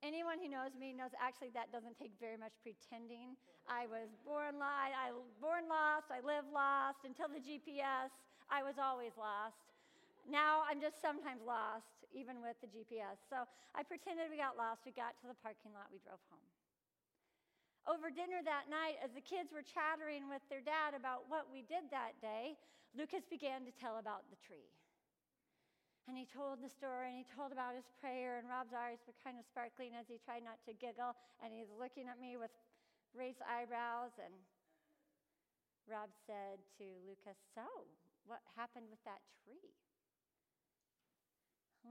Anyone 0.00 0.40
who 0.40 0.48
knows 0.48 0.72
me 0.80 0.96
knows 0.96 1.12
actually 1.20 1.52
that 1.52 1.68
doesn't 1.68 1.92
take 2.00 2.16
very 2.16 2.40
much 2.40 2.56
pretending. 2.64 3.36
I 3.68 3.84
was 3.84 4.08
born, 4.24 4.56
li- 4.56 4.96
I 4.96 5.12
born 5.44 5.68
lost, 5.68 6.08
I 6.08 6.24
live 6.24 6.48
lost. 6.48 7.04
Until 7.04 7.28
the 7.28 7.42
GPS, 7.42 8.08
I 8.48 8.64
was 8.64 8.80
always 8.80 9.12
lost. 9.20 9.60
Now 10.24 10.64
I'm 10.64 10.80
just 10.80 11.04
sometimes 11.04 11.44
lost, 11.44 12.08
even 12.16 12.40
with 12.40 12.56
the 12.64 12.68
GPS. 12.72 13.20
So 13.28 13.44
I 13.76 13.84
pretended 13.84 14.32
we 14.32 14.40
got 14.40 14.56
lost. 14.56 14.88
We 14.88 14.96
got 14.96 15.20
to 15.20 15.28
the 15.28 15.36
parking 15.44 15.76
lot, 15.76 15.92
we 15.92 16.00
drove 16.00 16.20
home. 16.32 16.48
Over 17.84 18.08
dinner 18.08 18.40
that 18.44 18.72
night, 18.72 19.00
as 19.04 19.12
the 19.12 19.24
kids 19.24 19.52
were 19.52 19.64
chattering 19.64 20.32
with 20.32 20.40
their 20.48 20.64
dad 20.64 20.96
about 20.96 21.28
what 21.28 21.48
we 21.52 21.60
did 21.60 21.88
that 21.92 22.16
day, 22.24 22.56
Lucas 22.96 23.24
began 23.28 23.68
to 23.68 23.72
tell 23.72 24.00
about 24.00 24.24
the 24.32 24.40
tree. 24.40 24.68
And 26.10 26.18
he 26.18 26.26
told 26.26 26.58
the 26.58 26.66
story 26.66 27.14
and 27.14 27.22
he 27.22 27.26
told 27.38 27.54
about 27.54 27.78
his 27.78 27.86
prayer, 28.02 28.42
and 28.42 28.50
Rob's 28.50 28.74
eyes 28.74 28.98
were 29.06 29.14
kind 29.22 29.38
of 29.38 29.46
sparkling 29.46 29.94
as 29.94 30.10
he 30.10 30.18
tried 30.18 30.42
not 30.42 30.58
to 30.66 30.74
giggle, 30.74 31.14
and 31.38 31.54
he's 31.54 31.70
looking 31.70 32.10
at 32.10 32.18
me 32.18 32.34
with 32.34 32.50
raised 33.14 33.38
eyebrows. 33.46 34.18
And 34.18 34.34
Rob 35.86 36.10
said 36.26 36.58
to 36.82 36.98
Lucas, 37.06 37.38
So, 37.54 37.62
what 38.26 38.42
happened 38.58 38.90
with 38.90 38.98
that 39.06 39.22
tree? 39.46 39.70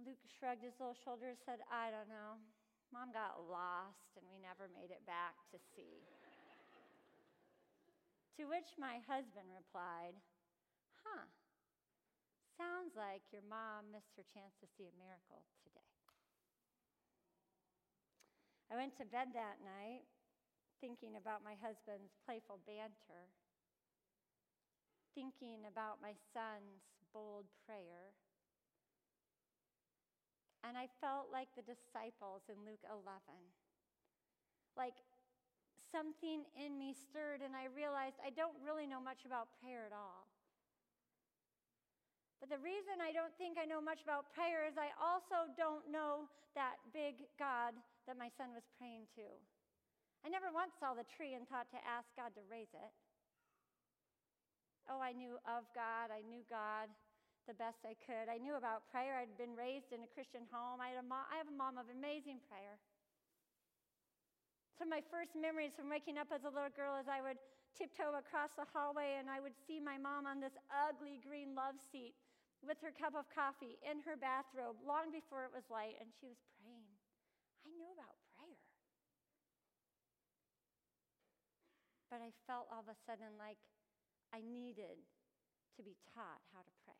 Luke 0.04 0.20
shrugged 0.28 0.68
his 0.68 0.76
little 0.84 1.00
shoulders, 1.00 1.40
said, 1.48 1.64
I 1.72 1.88
don't 1.88 2.12
know. 2.12 2.44
Mom 2.92 3.16
got 3.16 3.40
lost 3.48 4.20
and 4.20 4.28
we 4.28 4.36
never 4.36 4.68
made 4.76 4.92
it 4.92 5.08
back 5.08 5.40
to 5.56 5.58
see. 5.80 6.04
to 8.36 8.52
which 8.52 8.76
my 8.76 9.00
husband 9.08 9.48
replied, 9.56 10.20
Huh. 11.08 11.24
Sounds 12.60 12.92
like 13.00 13.24
your 13.32 13.48
mom 13.48 13.88
missed 13.88 14.12
her 14.20 14.28
chance 14.36 14.52
to 14.60 14.68
see 14.76 14.84
a 14.84 15.00
miracle 15.00 15.48
today. 15.64 15.96
I 18.68 18.76
went 18.76 19.00
to 19.00 19.08
bed 19.08 19.32
that 19.32 19.64
night 19.64 20.04
thinking 20.84 21.16
about 21.16 21.40
my 21.40 21.56
husband's 21.60 22.12
playful 22.28 22.60
banter, 22.68 23.32
thinking 25.16 25.68
about 25.72 26.04
my 26.04 26.16
son's 26.36 26.84
bold 27.16 27.48
prayer. 27.64 28.12
And 30.64 30.76
I 30.76 30.92
felt 31.00 31.32
like 31.32 31.48
the 31.56 31.64
disciples 31.64 32.44
in 32.52 32.60
Luke 32.68 32.84
11. 32.84 33.08
Like 34.76 35.00
something 35.92 36.44
in 36.56 36.76
me 36.76 36.92
stirred, 36.92 37.40
and 37.40 37.56
I 37.56 37.72
realized 37.72 38.20
I 38.20 38.36
don't 38.36 38.56
really 38.64 38.88
know 38.88 39.00
much 39.00 39.24
about 39.24 39.48
prayer 39.60 39.88
at 39.88 39.96
all. 39.96 40.29
But 42.40 42.48
the 42.48 42.64
reason 42.64 43.04
I 43.04 43.12
don't 43.12 43.36
think 43.36 43.60
I 43.60 43.68
know 43.68 43.84
much 43.84 44.00
about 44.00 44.32
prayer 44.32 44.64
is 44.64 44.80
I 44.80 44.96
also 44.96 45.52
don't 45.60 45.84
know 45.92 46.32
that 46.56 46.80
big 46.96 47.28
God 47.36 47.76
that 48.08 48.16
my 48.16 48.32
son 48.40 48.56
was 48.56 48.64
praying 48.80 49.12
to. 49.20 49.28
I 50.24 50.32
never 50.32 50.52
once 50.52 50.72
saw 50.80 50.96
the 50.96 51.08
tree 51.08 51.36
and 51.36 51.44
thought 51.48 51.68
to 51.76 51.80
ask 51.84 52.08
God 52.16 52.32
to 52.40 52.44
raise 52.48 52.72
it. 52.72 52.92
Oh, 54.88 55.04
I 55.04 55.12
knew 55.12 55.36
of 55.46 55.68
God. 55.76 56.10
I 56.10 56.24
knew 56.26 56.42
God 56.48 56.88
the 57.46 57.54
best 57.56 57.84
I 57.84 57.94
could. 58.04 58.32
I 58.32 58.40
knew 58.40 58.56
about 58.56 58.88
prayer. 58.88 59.20
I'd 59.20 59.36
been 59.36 59.54
raised 59.54 59.92
in 59.92 60.02
a 60.02 60.10
Christian 60.10 60.48
home. 60.50 60.80
I, 60.80 60.96
had 60.96 61.04
a 61.04 61.08
I 61.08 61.36
have 61.38 61.52
a 61.52 61.56
mom 61.56 61.78
of 61.78 61.92
amazing 61.92 62.42
prayer. 62.48 62.80
Some 64.80 64.90
of 64.90 64.96
my 64.96 65.04
first 65.12 65.36
memories 65.36 65.76
from 65.76 65.92
waking 65.92 66.16
up 66.16 66.32
as 66.32 66.48
a 66.48 66.52
little 66.52 66.72
girl 66.72 66.96
is 66.96 67.10
I 67.12 67.20
would 67.20 67.42
tiptoe 67.78 68.18
across 68.18 68.54
the 68.58 68.68
hallway 68.72 69.18
and 69.20 69.30
I 69.30 69.40
would 69.40 69.58
see 69.68 69.80
my 69.80 69.98
mom 69.98 70.26
on 70.26 70.40
this 70.40 70.56
ugly 70.70 71.20
green 71.22 71.54
love 71.54 71.78
seat 71.92 72.16
with 72.64 72.80
her 72.84 72.92
cup 72.92 73.16
of 73.16 73.28
coffee 73.32 73.80
in 73.84 74.04
her 74.04 74.20
bathrobe 74.20 74.76
long 74.84 75.12
before 75.16 75.48
it 75.48 75.54
was 75.56 75.64
light, 75.72 75.96
and 76.04 76.12
she 76.12 76.28
was 76.28 76.40
praying. 76.60 76.92
I 77.64 77.72
knew 77.72 77.88
about 77.96 78.20
prayer. 78.36 78.60
But 82.12 82.20
I 82.20 82.36
felt 82.44 82.68
all 82.68 82.84
of 82.84 82.92
a 82.92 82.98
sudden 83.08 83.40
like 83.40 83.60
I 84.36 84.44
needed 84.44 85.00
to 85.78 85.82
be 85.86 85.96
taught 86.12 86.44
how 86.52 86.60
to 86.60 86.74
pray. 86.84 87.00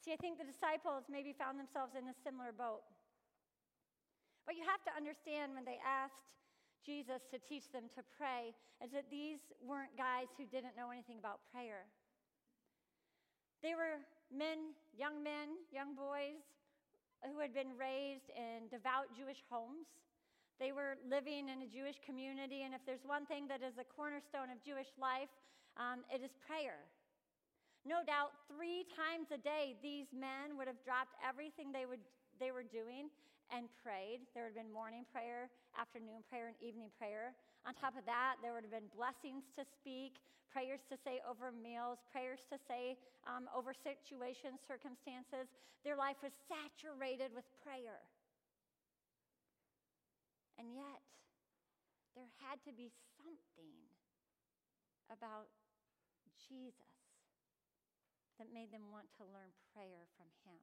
See, 0.00 0.16
I 0.16 0.18
think 0.18 0.40
the 0.40 0.48
disciples 0.48 1.12
maybe 1.12 1.36
found 1.36 1.60
themselves 1.60 1.92
in 1.92 2.08
a 2.08 2.16
similar 2.24 2.56
boat. 2.56 2.88
But 4.48 4.56
you 4.56 4.64
have 4.64 4.80
to 4.88 4.92
understand 4.96 5.52
when 5.52 5.68
they 5.68 5.76
asked 5.84 6.24
Jesus 6.84 7.22
to 7.30 7.38
teach 7.38 7.70
them 7.72 7.88
to 7.94 8.02
pray 8.16 8.56
is 8.82 8.90
that 8.92 9.06
these 9.10 9.40
weren't 9.60 9.92
guys 9.96 10.32
who 10.36 10.44
didn't 10.46 10.76
know 10.76 10.90
anything 10.90 11.18
about 11.18 11.40
prayer. 11.52 11.84
They 13.62 13.76
were 13.76 14.00
men, 14.32 14.72
young 14.96 15.22
men, 15.22 15.60
young 15.68 15.92
boys 15.94 16.40
who 17.20 17.36
had 17.40 17.52
been 17.52 17.76
raised 17.76 18.32
in 18.32 18.72
devout 18.72 19.12
Jewish 19.12 19.44
homes. 19.52 19.84
They 20.56 20.72
were 20.72 20.96
living 21.04 21.48
in 21.48 21.64
a 21.64 21.68
Jewish 21.68 22.00
community, 22.04 22.64
and 22.64 22.72
if 22.72 22.80
there's 22.84 23.04
one 23.04 23.24
thing 23.24 23.48
that 23.48 23.60
is 23.60 23.76
a 23.76 23.84
cornerstone 23.84 24.48
of 24.52 24.60
Jewish 24.64 24.88
life, 25.00 25.32
um, 25.76 26.04
it 26.08 26.24
is 26.24 26.32
prayer. 26.44 26.88
No 27.84 28.04
doubt, 28.04 28.36
three 28.44 28.84
times 28.92 29.32
a 29.32 29.40
day, 29.40 29.76
these 29.80 30.08
men 30.12 30.56
would 30.60 30.68
have 30.68 30.80
dropped 30.84 31.16
everything 31.24 31.72
they, 31.72 31.88
would, 31.88 32.04
they 32.36 32.52
were 32.52 32.64
doing 32.64 33.08
and 33.48 33.72
prayed. 33.80 34.20
There 34.36 34.44
would 34.44 34.52
have 34.52 34.60
been 34.60 34.72
morning 34.72 35.08
prayer, 35.08 35.48
afternoon 35.78 36.26
prayer, 36.26 36.48
and 36.48 36.58
evening 36.58 36.90
prayer. 36.96 37.34
On 37.68 37.76
top 37.76 37.94
of 37.94 38.06
that, 38.08 38.40
there 38.40 38.56
would 38.56 38.64
have 38.64 38.74
been 38.74 38.88
blessings 38.96 39.46
to 39.54 39.62
speak, 39.62 40.18
prayers 40.48 40.82
to 40.88 40.96
say 40.96 41.20
over 41.28 41.52
meals, 41.52 42.02
prayers 42.10 42.42
to 42.50 42.58
say 42.66 42.96
um, 43.28 43.46
over 43.52 43.76
situations, 43.76 44.64
circumstances. 44.64 45.52
Their 45.84 45.94
life 45.94 46.18
was 46.24 46.32
saturated 46.48 47.30
with 47.36 47.46
prayer. 47.62 48.02
And 50.58 50.72
yet, 50.76 51.00
there 52.16 52.28
had 52.44 52.60
to 52.68 52.72
be 52.72 52.92
something 53.16 53.76
about 55.08 55.48
Jesus 56.36 56.90
that 58.40 58.48
made 58.52 58.72
them 58.72 58.88
want 58.88 59.08
to 59.20 59.24
learn 59.28 59.52
prayer 59.76 60.08
from 60.16 60.28
him. 60.48 60.56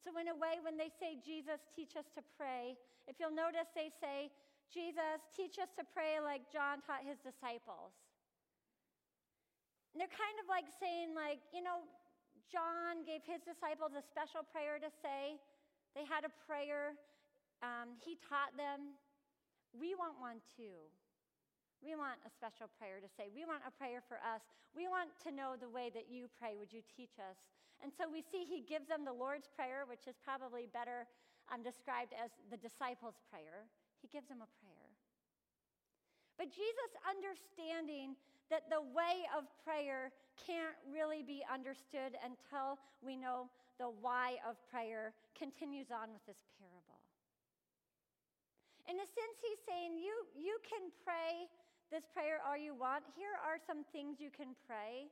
So, 0.00 0.16
in 0.16 0.32
a 0.32 0.36
way, 0.36 0.56
when 0.64 0.80
they 0.80 0.88
say, 0.88 1.20
Jesus, 1.20 1.60
teach 1.76 1.92
us 1.92 2.08
to 2.16 2.24
pray, 2.40 2.76
if 3.04 3.20
you'll 3.20 3.34
notice, 3.34 3.68
they 3.76 3.92
say, 4.00 4.32
Jesus, 4.72 5.20
teach 5.36 5.60
us 5.60 5.68
to 5.76 5.84
pray 5.84 6.22
like 6.22 6.48
John 6.48 6.80
taught 6.80 7.04
his 7.04 7.20
disciples. 7.20 7.92
And 9.92 9.98
they're 9.98 10.14
kind 10.14 10.36
of 10.40 10.46
like 10.46 10.70
saying, 10.78 11.12
like, 11.12 11.42
you 11.50 11.60
know, 11.60 11.82
John 12.46 13.02
gave 13.02 13.26
his 13.26 13.42
disciples 13.42 13.92
a 13.98 14.02
special 14.02 14.46
prayer 14.46 14.78
to 14.78 14.90
say. 15.02 15.38
They 15.98 16.06
had 16.06 16.22
a 16.22 16.32
prayer. 16.46 16.94
Um, 17.60 17.98
he 17.98 18.14
taught 18.22 18.54
them. 18.54 18.94
We 19.74 19.98
want 19.98 20.18
one 20.22 20.38
too. 20.54 20.86
We 21.80 21.96
want 21.96 22.20
a 22.28 22.30
special 22.30 22.68
prayer 22.76 23.00
to 23.00 23.08
say. 23.08 23.32
We 23.32 23.48
want 23.48 23.64
a 23.64 23.72
prayer 23.72 24.04
for 24.04 24.20
us. 24.20 24.44
We 24.76 24.86
want 24.86 25.16
to 25.24 25.32
know 25.32 25.56
the 25.56 25.68
way 25.68 25.88
that 25.96 26.12
you 26.12 26.28
pray. 26.36 26.60
Would 26.60 26.72
you 26.72 26.84
teach 26.84 27.16
us? 27.16 27.40
And 27.80 27.88
so 27.88 28.04
we 28.04 28.20
see 28.20 28.44
he 28.44 28.60
gives 28.60 28.86
them 28.86 29.08
the 29.08 29.16
Lord's 29.16 29.48
Prayer, 29.48 29.88
which 29.88 30.04
is 30.04 30.20
probably 30.20 30.68
better 30.68 31.08
um, 31.48 31.64
described 31.64 32.12
as 32.12 32.28
the 32.52 32.60
disciples' 32.60 33.16
prayer. 33.32 33.64
He 34.04 34.08
gives 34.12 34.28
them 34.28 34.44
a 34.44 34.50
prayer. 34.60 34.92
But 36.36 36.52
Jesus' 36.52 36.96
understanding 37.04 38.16
that 38.52 38.68
the 38.68 38.80
way 38.80 39.24
of 39.32 39.48
prayer 39.64 40.12
can't 40.36 40.76
really 40.88 41.24
be 41.24 41.40
understood 41.48 42.16
until 42.20 42.76
we 43.00 43.16
know 43.16 43.48
the 43.80 43.88
why 43.88 44.36
of 44.44 44.60
prayer 44.68 45.16
continues 45.32 45.88
on 45.88 46.12
with 46.12 46.24
this 46.28 46.40
parable. 46.60 47.00
In 48.88 48.96
a 48.98 49.06
sense, 49.06 49.36
he's 49.40 49.62
saying 49.64 49.96
you, 49.96 50.12
you 50.34 50.58
can 50.66 50.90
pray 51.04 51.48
this 51.90 52.06
prayer 52.14 52.38
all 52.46 52.54
you 52.54 52.72
want. 52.72 53.02
Here 53.18 53.34
are 53.42 53.58
some 53.58 53.82
things 53.90 54.22
you 54.22 54.30
can 54.30 54.54
pray. 54.64 55.10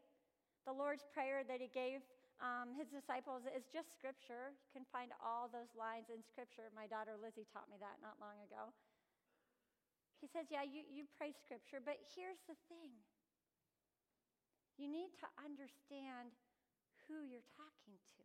The 0.62 0.74
Lord's 0.74 1.02
Prayer 1.10 1.42
that 1.42 1.58
he 1.58 1.66
gave 1.74 2.06
um, 2.38 2.70
his 2.78 2.86
disciples 2.86 3.42
is 3.50 3.66
just 3.66 3.90
scripture. 3.90 4.54
You 4.54 4.70
can 4.70 4.86
find 4.94 5.10
all 5.18 5.50
those 5.50 5.74
lines 5.74 6.06
in 6.06 6.22
scripture. 6.22 6.70
My 6.70 6.86
daughter 6.86 7.18
Lizzie 7.18 7.50
taught 7.50 7.66
me 7.66 7.82
that 7.82 7.98
not 7.98 8.14
long 8.22 8.38
ago. 8.46 8.70
He 10.22 10.30
says, 10.30 10.46
Yeah, 10.46 10.62
you, 10.62 10.86
you 10.86 11.10
pray 11.18 11.34
scripture, 11.34 11.82
but 11.82 11.98
here's 12.14 12.38
the 12.46 12.54
thing 12.70 12.94
you 14.78 14.86
need 14.86 15.10
to 15.18 15.26
understand 15.42 16.30
who 17.10 17.26
you're 17.26 17.50
talking 17.58 17.98
to. 17.98 18.22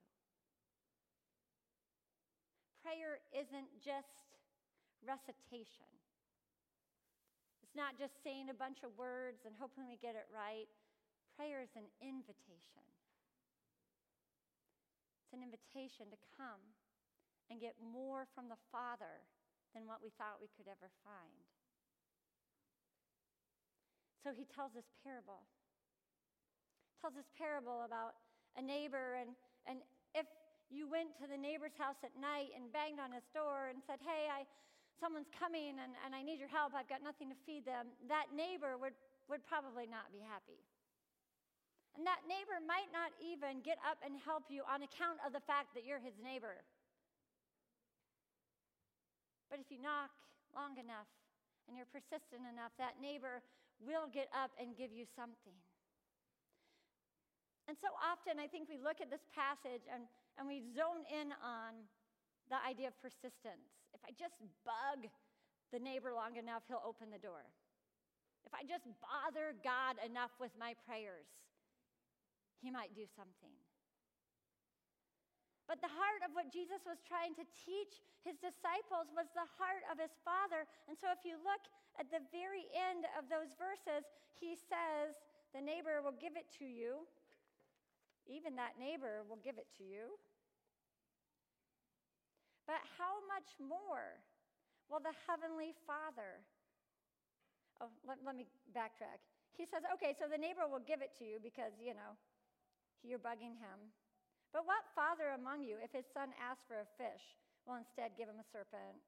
prayer 2.83 3.23
isn't 3.33 3.71
just 3.81 4.35
recitation. 5.01 5.87
It's 7.73 7.81
not 7.81 7.97
just 7.97 8.21
saying 8.21 8.53
a 8.53 8.57
bunch 8.61 8.85
of 8.85 8.93
words 9.01 9.49
and 9.49 9.57
hoping 9.57 9.89
we 9.89 9.97
get 9.97 10.13
it 10.13 10.29
right. 10.29 10.69
Prayer 11.33 11.57
is 11.65 11.73
an 11.73 11.89
invitation. 12.05 12.85
It's 15.25 15.33
an 15.33 15.41
invitation 15.41 16.13
to 16.13 16.19
come 16.37 16.61
and 17.49 17.57
get 17.57 17.73
more 17.81 18.29
from 18.37 18.45
the 18.45 18.61
Father 18.69 19.25
than 19.73 19.89
what 19.89 20.05
we 20.05 20.13
thought 20.21 20.37
we 20.37 20.53
could 20.53 20.69
ever 20.69 20.93
find. 21.01 21.41
So 24.21 24.37
he 24.37 24.45
tells 24.45 24.77
this 24.77 24.93
parable. 25.01 25.41
Tells 27.01 27.17
this 27.17 27.33
parable 27.33 27.89
about 27.89 28.21
a 28.53 28.61
neighbor, 28.61 29.17
and, 29.17 29.33
and 29.65 29.81
if 30.13 30.29
you 30.69 30.85
went 30.85 31.17
to 31.17 31.25
the 31.25 31.41
neighbor's 31.41 31.73
house 31.73 31.97
at 32.05 32.13
night 32.21 32.53
and 32.53 32.69
banged 32.69 33.01
on 33.01 33.09
his 33.09 33.25
door 33.33 33.73
and 33.73 33.81
said, 33.81 33.97
Hey, 34.05 34.29
I, 34.29 34.45
someone's 34.99 35.29
coming 35.33 35.77
and, 35.81 35.93
and 36.05 36.11
I 36.13 36.21
need 36.21 36.37
your 36.37 36.51
help, 36.51 36.73
I've 36.73 36.89
got 36.89 37.01
nothing 37.01 37.29
to 37.29 37.37
feed 37.45 37.65
them, 37.65 37.93
that 38.09 38.33
neighbor 38.35 38.77
would, 38.77 38.93
would 39.29 39.43
probably 39.45 39.85
not 39.89 40.11
be 40.13 40.21
happy. 40.21 40.61
And 41.93 42.01
that 42.09 42.25
neighbor 42.25 42.57
might 42.57 42.89
not 42.89 43.13
even 43.21 43.61
get 43.61 43.77
up 43.85 44.01
and 44.01 44.17
help 44.17 44.49
you 44.49 44.65
on 44.65 44.81
account 44.81 45.21
of 45.21 45.29
the 45.29 45.43
fact 45.45 45.77
that 45.77 45.85
you're 45.85 46.01
his 46.01 46.17
neighbor. 46.17 46.65
But 49.53 49.61
if 49.61 49.69
you 49.69 49.77
knock 49.77 50.09
long 50.57 50.81
enough 50.81 51.05
and 51.69 51.77
you're 51.77 51.89
persistent 51.93 52.49
enough, 52.49 52.73
that 52.81 52.97
neighbor 52.97 53.45
will 53.77 54.09
get 54.09 54.25
up 54.33 54.49
and 54.57 54.73
give 54.73 54.89
you 54.89 55.05
something. 55.13 55.53
And 57.69 57.77
so 57.77 57.93
often, 58.01 58.41
I 58.41 58.49
think 58.49 58.67
we 58.67 58.81
look 58.81 58.99
at 58.99 59.13
this 59.13 59.23
passage 59.31 59.85
and, 59.87 60.09
and 60.41 60.49
we 60.49 60.65
zone 60.73 61.05
in 61.07 61.31
on 61.39 61.85
the 62.49 62.59
idea 62.59 62.89
of 62.89 62.95
persistence. 62.99 63.82
If 64.03 64.11
I 64.11 64.11
just 64.19 64.35
bug 64.67 65.07
the 65.71 65.79
neighbor 65.79 66.11
long 66.11 66.35
enough, 66.35 66.67
he'll 66.67 66.83
open 66.83 67.07
the 67.07 67.23
door. 67.23 67.47
If 68.43 68.51
I 68.51 68.67
just 68.67 68.83
bother 68.99 69.55
God 69.63 69.95
enough 70.03 70.35
with 70.43 70.51
my 70.59 70.75
prayers, 70.83 71.31
he 72.59 72.67
might 72.67 72.91
do 72.91 73.07
something. 73.15 73.55
But 75.63 75.79
the 75.79 75.87
heart 75.87 76.19
of 76.27 76.35
what 76.35 76.51
Jesus 76.51 76.83
was 76.83 76.99
trying 77.07 77.31
to 77.39 77.47
teach 77.55 78.03
his 78.27 78.35
disciples 78.43 79.07
was 79.15 79.31
the 79.31 79.47
heart 79.55 79.87
of 79.87 79.95
his 79.95 80.11
Father. 80.27 80.67
And 80.91 80.99
so 80.99 81.07
if 81.15 81.23
you 81.23 81.39
look 81.39 81.63
at 81.95 82.11
the 82.11 82.19
very 82.35 82.67
end 82.75 83.07
of 83.15 83.31
those 83.31 83.55
verses, 83.55 84.03
he 84.35 84.59
says, 84.59 85.15
The 85.55 85.63
neighbor 85.63 86.03
will 86.03 86.19
give 86.19 86.35
it 86.35 86.51
to 86.59 86.67
you. 86.67 87.07
Even 88.27 88.59
that 88.59 88.75
neighbor 88.75 89.23
will 89.23 89.39
give 89.39 89.55
it 89.55 89.71
to 89.79 89.87
you. 89.87 90.19
But 92.65 92.79
how 92.95 93.19
much 93.27 93.55
more 93.59 94.19
will 94.87 95.03
the 95.03 95.15
Heavenly 95.27 95.75
Father? 95.83 96.39
Oh, 97.83 97.91
let, 98.07 98.21
let 98.23 98.35
me 98.35 98.47
backtrack. 98.71 99.19
He 99.53 99.67
says, 99.67 99.83
okay, 99.97 100.15
so 100.15 100.25
the 100.25 100.39
neighbor 100.39 100.65
will 100.65 100.81
give 100.81 101.03
it 101.03 101.13
to 101.19 101.25
you 101.27 101.37
because, 101.37 101.75
you 101.77 101.93
know, 101.93 102.15
you're 103.03 103.21
bugging 103.21 103.59
him. 103.59 103.91
But 104.55 104.69
what 104.69 104.85
father 104.93 105.33
among 105.33 105.65
you, 105.65 105.81
if 105.81 105.91
his 105.91 106.05
son 106.13 106.29
asks 106.37 106.63
for 106.69 106.81
a 106.81 106.89
fish, 106.95 107.37
will 107.65 107.81
instead 107.81 108.13
give 108.15 108.29
him 108.29 108.37
a 108.37 108.47
serpent? 108.47 109.01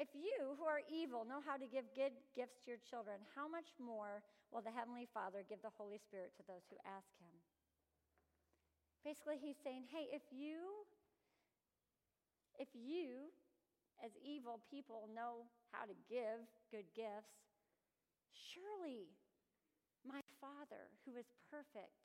If 0.00 0.12
you, 0.16 0.56
who 0.56 0.64
are 0.64 0.80
evil, 0.88 1.28
know 1.28 1.44
how 1.44 1.60
to 1.60 1.68
give 1.68 1.84
good 1.92 2.16
gifts 2.32 2.60
to 2.64 2.72
your 2.72 2.80
children, 2.80 3.20
how 3.36 3.44
much 3.44 3.68
more 3.76 4.24
will 4.48 4.64
the 4.64 4.72
Heavenly 4.72 5.04
Father 5.12 5.44
give 5.44 5.60
the 5.60 5.72
Holy 5.76 6.00
Spirit 6.00 6.32
to 6.40 6.42
those 6.48 6.64
who 6.72 6.80
ask 6.88 7.10
him? 7.20 7.34
Basically, 9.04 9.40
he's 9.40 9.60
saying, 9.60 9.88
hey, 9.88 10.08
if 10.12 10.24
you, 10.32 10.84
if 12.60 12.68
you, 12.76 13.32
as 14.04 14.12
evil 14.20 14.60
people, 14.68 15.08
know 15.16 15.48
how 15.72 15.88
to 15.88 15.96
give 16.12 16.44
good 16.68 16.84
gifts, 16.92 17.40
surely 18.36 19.08
my 20.04 20.20
Father, 20.36 20.92
who 21.08 21.16
is 21.16 21.24
perfect, 21.48 21.96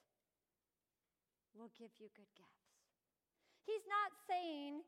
will 1.55 1.71
give 1.75 1.91
you 1.99 2.07
good 2.15 2.31
gifts. 2.35 2.71
He's 3.67 3.83
not 3.87 4.11
saying, 4.27 4.83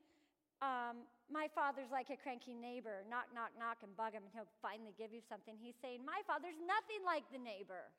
um, 0.59 1.07
my 1.31 1.47
father's 1.51 1.89
like 1.93 2.09
a 2.09 2.19
cranky 2.19 2.53
neighbor. 2.53 3.05
Knock, 3.07 3.31
knock, 3.31 3.55
knock, 3.55 3.81
and 3.81 3.91
bug 3.95 4.13
him, 4.13 4.25
and 4.25 4.31
he'll 4.33 4.51
finally 4.61 4.93
give 4.97 5.15
you 5.15 5.23
something. 5.25 5.55
He's 5.57 5.77
saying, 5.79 6.03
My 6.03 6.21
father's 6.25 6.57
nothing 6.61 7.01
like 7.05 7.25
the 7.29 7.41
neighbor. 7.41 7.89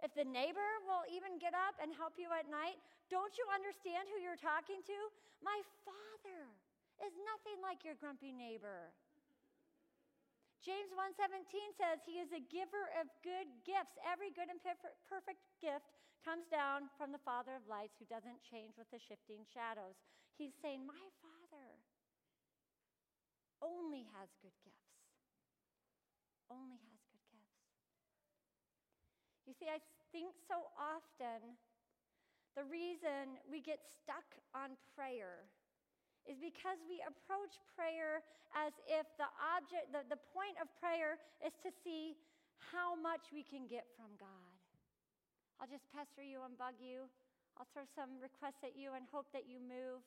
If 0.00 0.16
the 0.16 0.24
neighbor 0.24 0.68
will 0.88 1.04
even 1.12 1.36
get 1.36 1.52
up 1.52 1.76
and 1.76 1.92
help 1.92 2.16
you 2.16 2.32
at 2.32 2.48
night, 2.48 2.80
don't 3.12 3.36
you 3.36 3.44
understand 3.52 4.08
who 4.08 4.22
you're 4.22 4.40
talking 4.40 4.80
to? 4.80 4.98
My 5.44 5.60
father 5.84 6.48
is 7.00 7.16
nothing 7.24 7.58
like 7.64 7.84
your 7.84 7.96
grumpy 7.96 8.32
neighbor. 8.32 8.92
James 10.60 10.92
1:17 10.92 11.72
says 11.72 12.04
he 12.04 12.20
is 12.20 12.32
a 12.32 12.40
giver 12.52 12.92
of 13.00 13.08
good 13.24 13.48
gifts. 13.64 13.96
Every 14.04 14.30
good 14.30 14.52
and 14.52 14.60
perfect 15.08 15.40
gift 15.60 15.88
comes 16.20 16.44
down 16.52 16.90
from 17.00 17.12
the 17.12 17.24
Father 17.24 17.56
of 17.56 17.66
lights 17.66 17.96
who 17.96 18.04
doesn't 18.04 18.44
change 18.44 18.76
with 18.76 18.90
the 18.92 19.00
shifting 19.00 19.40
shadows. 19.48 19.96
He's 20.36 20.54
saying, 20.60 20.84
"My 20.84 21.08
Father 21.24 21.80
only 23.62 24.04
has 24.12 24.28
good 24.42 24.52
gifts. 24.60 25.00
Only 26.50 26.76
has 26.76 27.00
good 27.08 27.24
gifts." 27.32 27.64
you 29.46 29.54
see, 29.54 29.68
I 29.68 29.80
think 30.12 30.36
so 30.46 30.70
often 30.76 31.56
the 32.54 32.64
reason 32.64 33.40
we 33.48 33.60
get 33.60 33.80
stuck 33.88 34.36
on 34.54 34.76
prayer 34.94 35.48
is 36.28 36.36
because 36.40 36.80
we 36.84 37.00
approach 37.04 37.56
prayer 37.76 38.24
as 38.52 38.74
if 38.88 39.06
the 39.16 39.28
object, 39.40 39.92
the, 39.94 40.02
the 40.10 40.20
point 40.34 40.58
of 40.60 40.68
prayer 40.80 41.16
is 41.40 41.54
to 41.64 41.70
see 41.84 42.18
how 42.72 42.92
much 42.98 43.32
we 43.32 43.40
can 43.40 43.64
get 43.70 43.88
from 43.96 44.12
God. 44.20 44.54
I'll 45.60 45.70
just 45.70 45.84
pester 45.92 46.24
you 46.24 46.40
and 46.44 46.56
bug 46.56 46.76
you. 46.80 47.08
I'll 47.56 47.68
throw 47.76 47.84
some 47.92 48.20
requests 48.20 48.64
at 48.64 48.76
you 48.76 48.96
and 48.96 49.04
hope 49.12 49.28
that 49.36 49.44
you 49.44 49.60
move. 49.60 50.00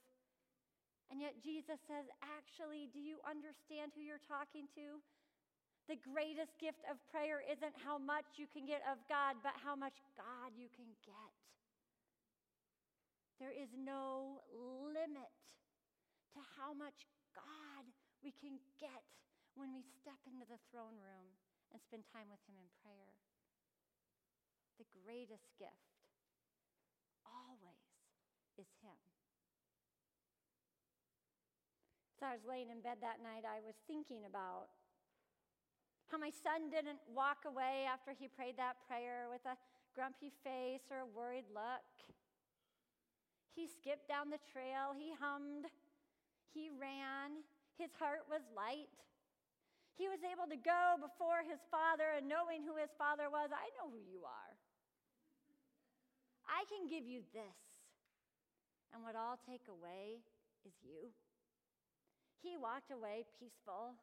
And 1.13 1.21
yet 1.21 1.37
Jesus 1.45 1.77
says, 1.85 2.09
actually, 2.25 2.89
do 2.89 2.97
you 2.97 3.21
understand 3.21 3.93
who 3.93 4.01
you're 4.01 4.23
talking 4.25 4.65
to? 4.73 4.97
The 5.85 5.99
greatest 5.99 6.55
gift 6.57 6.81
of 6.87 6.97
prayer 7.11 7.43
isn't 7.43 7.75
how 7.83 7.99
much 7.99 8.39
you 8.39 8.47
can 8.49 8.65
get 8.65 8.81
of 8.87 8.97
God, 9.11 9.37
but 9.43 9.53
how 9.59 9.75
much 9.75 9.99
God 10.15 10.55
you 10.55 10.71
can 10.73 10.89
get. 11.03 11.33
There 13.37 13.51
is 13.51 13.69
no 13.75 14.39
limit 14.55 15.29
to 16.33 16.39
how 16.57 16.73
much 16.73 17.05
God 17.33 17.85
we 18.21 18.33
can 18.33 18.57
get 18.81 19.05
when 19.53 19.73
we 19.73 19.85
step 19.85 20.17
into 20.25 20.45
the 20.49 20.61
throne 20.69 20.97
room 20.97 21.29
and 21.73 21.81
spend 21.81 22.05
time 22.09 22.29
with 22.29 22.41
Him 22.49 22.57
in 22.57 22.69
prayer. 22.81 23.13
The 24.81 24.89
greatest 25.05 25.53
gift 25.61 25.93
always 27.25 27.85
is 28.57 28.69
Him. 28.81 28.97
So 32.17 32.29
I 32.29 32.37
was 32.37 32.45
laying 32.47 32.71
in 32.71 32.81
bed 32.81 33.03
that 33.03 33.19
night, 33.19 33.43
I 33.43 33.59
was 33.61 33.75
thinking 33.85 34.25
about 34.25 34.71
how 36.07 36.21
my 36.21 36.29
son 36.29 36.69
didn't 36.69 37.01
walk 37.09 37.43
away 37.45 37.89
after 37.89 38.13
he 38.13 38.29
prayed 38.29 38.55
that 38.57 38.77
prayer 38.85 39.25
with 39.29 39.41
a 39.49 39.57
grumpy 39.97 40.29
face 40.45 40.85
or 40.93 41.03
a 41.03 41.09
worried 41.09 41.49
look. 41.49 41.89
He 43.57 43.65
skipped 43.65 44.07
down 44.07 44.29
the 44.29 44.41
trail, 44.45 44.93
he 44.93 45.13
hummed, 45.17 45.65
he 46.53 46.69
ran, 46.69 47.41
his 47.81 47.89
heart 47.97 48.29
was 48.29 48.45
light. 48.53 48.93
He 49.97 50.09
was 50.09 50.21
able 50.25 50.49
to 50.49 50.57
go 50.57 50.97
before 51.01 51.41
his 51.45 51.61
father, 51.69 52.17
and 52.17 52.29
knowing 52.29 52.65
who 52.65 52.77
his 52.77 52.93
father 52.97 53.29
was, 53.29 53.49
I 53.53 53.69
know 53.77 53.89
who 53.89 54.01
you 54.01 54.25
are. 54.25 54.53
I 56.49 56.65
can 56.69 56.89
give 56.89 57.05
you 57.05 57.25
this, 57.33 57.59
and 58.93 59.01
what 59.01 59.17
I'll 59.17 59.41
take 59.45 59.65
away 59.69 60.21
is 60.65 60.73
you. 60.81 61.13
He 62.41 62.57
walked 62.57 62.91
away 62.91 63.25
peaceful, 63.37 63.95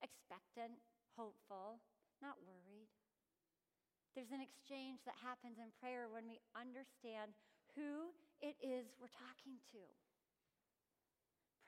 expectant, 0.00 0.78
hopeful, 1.18 1.82
not 2.22 2.38
worried. 2.46 2.88
There's 4.14 4.32
an 4.32 4.44
exchange 4.44 5.00
that 5.04 5.16
happens 5.20 5.56
in 5.56 5.72
prayer 5.80 6.08
when 6.08 6.28
we 6.28 6.40
understand 6.52 7.32
who 7.76 8.12
it 8.40 8.56
is 8.60 8.92
we're 9.00 9.12
talking 9.12 9.56
to. 9.72 9.82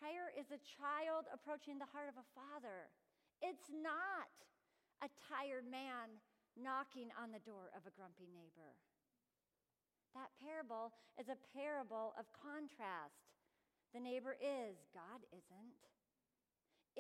Prayer 0.05 0.29
is 0.37 0.53
a 0.53 0.61
child 0.61 1.25
approaching 1.33 1.81
the 1.81 1.89
heart 1.89 2.13
of 2.13 2.21
a 2.21 2.29
father. 2.37 2.93
It's 3.41 3.73
not 3.73 4.29
a 5.01 5.09
tired 5.33 5.65
man 5.65 6.21
knocking 6.61 7.09
on 7.17 7.33
the 7.33 7.41
door 7.41 7.73
of 7.73 7.89
a 7.89 7.95
grumpy 7.97 8.29
neighbor. 8.29 8.77
That 10.13 10.29
parable 10.37 10.93
is 11.17 11.33
a 11.33 11.41
parable 11.57 12.13
of 12.21 12.29
contrast. 12.37 13.17
The 13.97 14.05
neighbor 14.05 14.37
is, 14.37 14.77
God 14.93 15.25
isn't. 15.33 15.81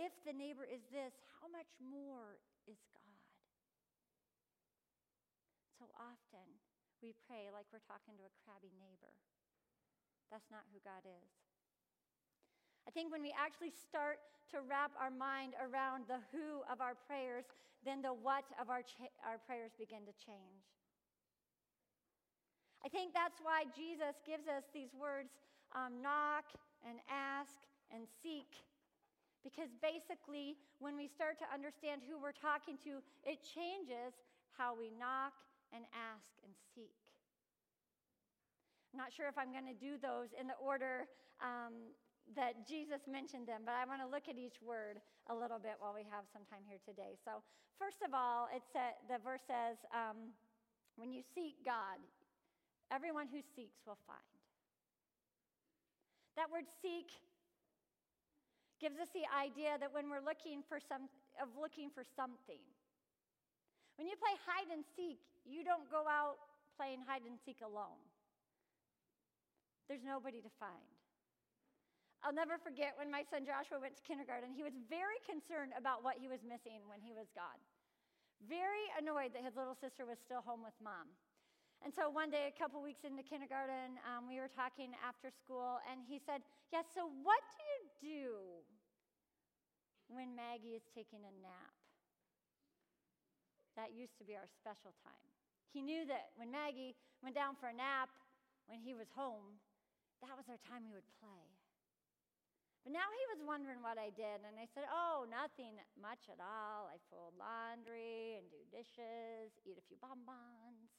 If 0.00 0.16
the 0.24 0.32
neighbor 0.32 0.64
is 0.64 0.88
this, 0.88 1.12
how 1.44 1.52
much 1.52 1.76
more 1.84 2.40
is 2.64 2.80
God? 2.96 3.20
So 5.76 5.92
often 6.00 6.48
we 7.04 7.12
pray 7.28 7.52
like 7.52 7.68
we're 7.68 7.84
talking 7.84 8.16
to 8.16 8.24
a 8.24 8.32
crabby 8.48 8.72
neighbor. 8.80 9.12
That's 10.32 10.48
not 10.48 10.64
who 10.72 10.80
God 10.80 11.04
is. 11.04 11.43
I 12.86 12.90
think 12.90 13.10
when 13.10 13.22
we 13.22 13.32
actually 13.32 13.72
start 13.72 14.20
to 14.52 14.60
wrap 14.60 14.92
our 15.00 15.10
mind 15.10 15.56
around 15.56 16.04
the 16.06 16.20
who 16.30 16.60
of 16.70 16.80
our 16.80 16.94
prayers, 16.94 17.44
then 17.84 18.02
the 18.02 18.12
what 18.12 18.44
of 18.60 18.68
our, 18.68 18.84
cha- 18.84 19.12
our 19.24 19.40
prayers 19.40 19.72
begin 19.78 20.04
to 20.04 20.14
change. 20.20 20.68
I 22.84 22.88
think 22.92 23.16
that's 23.16 23.40
why 23.40 23.64
Jesus 23.72 24.20
gives 24.28 24.44
us 24.44 24.68
these 24.76 24.92
words 24.92 25.32
um, 25.72 26.04
knock 26.04 26.44
and 26.84 27.00
ask 27.08 27.64
and 27.88 28.04
seek. 28.20 28.60
Because 29.40 29.72
basically, 29.80 30.56
when 30.80 30.96
we 30.96 31.08
start 31.08 31.40
to 31.40 31.48
understand 31.48 32.04
who 32.04 32.20
we're 32.20 32.36
talking 32.36 32.76
to, 32.84 33.00
it 33.24 33.40
changes 33.40 34.12
how 34.56 34.76
we 34.76 34.92
knock 34.92 35.32
and 35.72 35.84
ask 35.92 36.28
and 36.44 36.52
seek. 36.76 37.00
I'm 38.92 39.00
not 39.00 39.12
sure 39.12 39.28
if 39.28 39.36
I'm 39.36 39.50
going 39.50 39.68
to 39.68 39.76
do 39.76 39.96
those 39.96 40.32
in 40.36 40.46
the 40.46 40.56
order 40.60 41.08
um, 41.42 41.92
that 42.32 42.66
Jesus 42.66 43.04
mentioned 43.04 43.46
them, 43.46 43.68
but 43.68 43.76
I 43.76 43.84
want 43.84 44.00
to 44.00 44.08
look 44.08 44.32
at 44.32 44.40
each 44.40 44.58
word 44.64 44.98
a 45.28 45.34
little 45.36 45.60
bit 45.60 45.76
while 45.78 45.92
we 45.92 46.08
have 46.08 46.24
some 46.32 46.42
time 46.48 46.64
here 46.64 46.80
today. 46.80 47.20
So, 47.20 47.44
first 47.76 48.00
of 48.00 48.16
all, 48.16 48.48
it 48.48 48.64
said, 48.72 48.96
the 49.12 49.20
verse 49.20 49.44
says, 49.44 49.76
um, 49.92 50.32
when 50.96 51.12
you 51.12 51.20
seek 51.20 51.60
God, 51.64 52.00
everyone 52.90 53.28
who 53.28 53.44
seeks 53.54 53.84
will 53.84 54.00
find. 54.08 54.34
That 56.36 56.50
word 56.50 56.66
seek 56.82 57.12
gives 58.80 58.98
us 58.98 59.08
the 59.14 59.28
idea 59.30 59.78
that 59.78 59.92
when 59.92 60.10
we're 60.10 60.24
looking 60.24 60.64
for 60.66 60.82
some, 60.82 61.06
of 61.38 61.48
looking 61.54 61.90
for 61.92 62.02
something. 62.02 62.62
When 63.96 64.10
you 64.10 64.18
play 64.18 64.34
hide 64.42 64.74
and 64.74 64.82
seek, 64.98 65.22
you 65.46 65.62
don't 65.62 65.86
go 65.90 66.08
out 66.10 66.42
playing 66.76 67.06
hide 67.06 67.22
and 67.22 67.38
seek 67.46 67.62
alone. 67.62 68.02
There's 69.86 70.02
nobody 70.02 70.42
to 70.42 70.50
find. 70.58 70.93
I'll 72.24 72.32
never 72.32 72.56
forget 72.56 72.96
when 72.96 73.12
my 73.12 73.20
son 73.28 73.44
Joshua 73.44 73.76
went 73.76 74.00
to 74.00 74.02
kindergarten, 74.02 74.48
he 74.56 74.64
was 74.64 74.72
very 74.88 75.20
concerned 75.28 75.76
about 75.76 76.00
what 76.00 76.16
he 76.16 76.24
was 76.24 76.40
missing 76.40 76.80
when 76.88 77.04
he 77.04 77.12
was 77.12 77.28
gone. 77.36 77.60
Very 78.48 78.88
annoyed 78.96 79.36
that 79.36 79.44
his 79.44 79.52
little 79.60 79.76
sister 79.76 80.08
was 80.08 80.16
still 80.24 80.40
home 80.40 80.64
with 80.64 80.72
mom. 80.80 81.12
And 81.84 81.92
so 81.92 82.08
one 82.08 82.32
day, 82.32 82.48
a 82.48 82.56
couple 82.56 82.80
weeks 82.80 83.04
into 83.04 83.20
kindergarten, 83.20 84.00
um, 84.08 84.24
we 84.24 84.40
were 84.40 84.48
talking 84.48 84.96
after 85.04 85.28
school, 85.28 85.84
and 85.84 86.00
he 86.00 86.16
said, 86.16 86.40
Yeah, 86.72 86.80
so 86.80 87.12
what 87.20 87.44
do 87.52 87.60
you 87.60 87.80
do 88.00 88.28
when 90.08 90.32
Maggie 90.32 90.72
is 90.72 90.88
taking 90.96 91.28
a 91.28 91.34
nap? 91.44 91.76
That 93.76 93.92
used 93.92 94.16
to 94.16 94.24
be 94.24 94.32
our 94.32 94.48
special 94.48 94.96
time. 95.04 95.28
He 95.76 95.84
knew 95.84 96.08
that 96.08 96.32
when 96.40 96.48
Maggie 96.48 96.96
went 97.20 97.36
down 97.36 97.52
for 97.52 97.68
a 97.68 97.76
nap 97.76 98.08
when 98.64 98.80
he 98.80 98.96
was 98.96 99.12
home, 99.12 99.60
that 100.24 100.32
was 100.32 100.48
our 100.48 100.60
time 100.64 100.88
we 100.88 100.96
would 100.96 101.10
play. 101.20 101.53
But 102.84 102.92
now 102.92 103.08
he 103.08 103.24
was 103.32 103.40
wondering 103.40 103.80
what 103.80 103.96
I 103.96 104.12
did, 104.12 104.44
and 104.44 104.60
I 104.60 104.68
said, 104.76 104.84
Oh, 104.92 105.24
nothing 105.24 105.80
much 105.96 106.28
at 106.28 106.36
all. 106.36 106.92
I 106.92 107.00
fold 107.08 107.32
laundry 107.40 108.36
and 108.36 108.44
do 108.52 108.60
dishes, 108.68 109.56
eat 109.64 109.80
a 109.80 109.84
few 109.88 109.96
bonbons. 109.96 110.92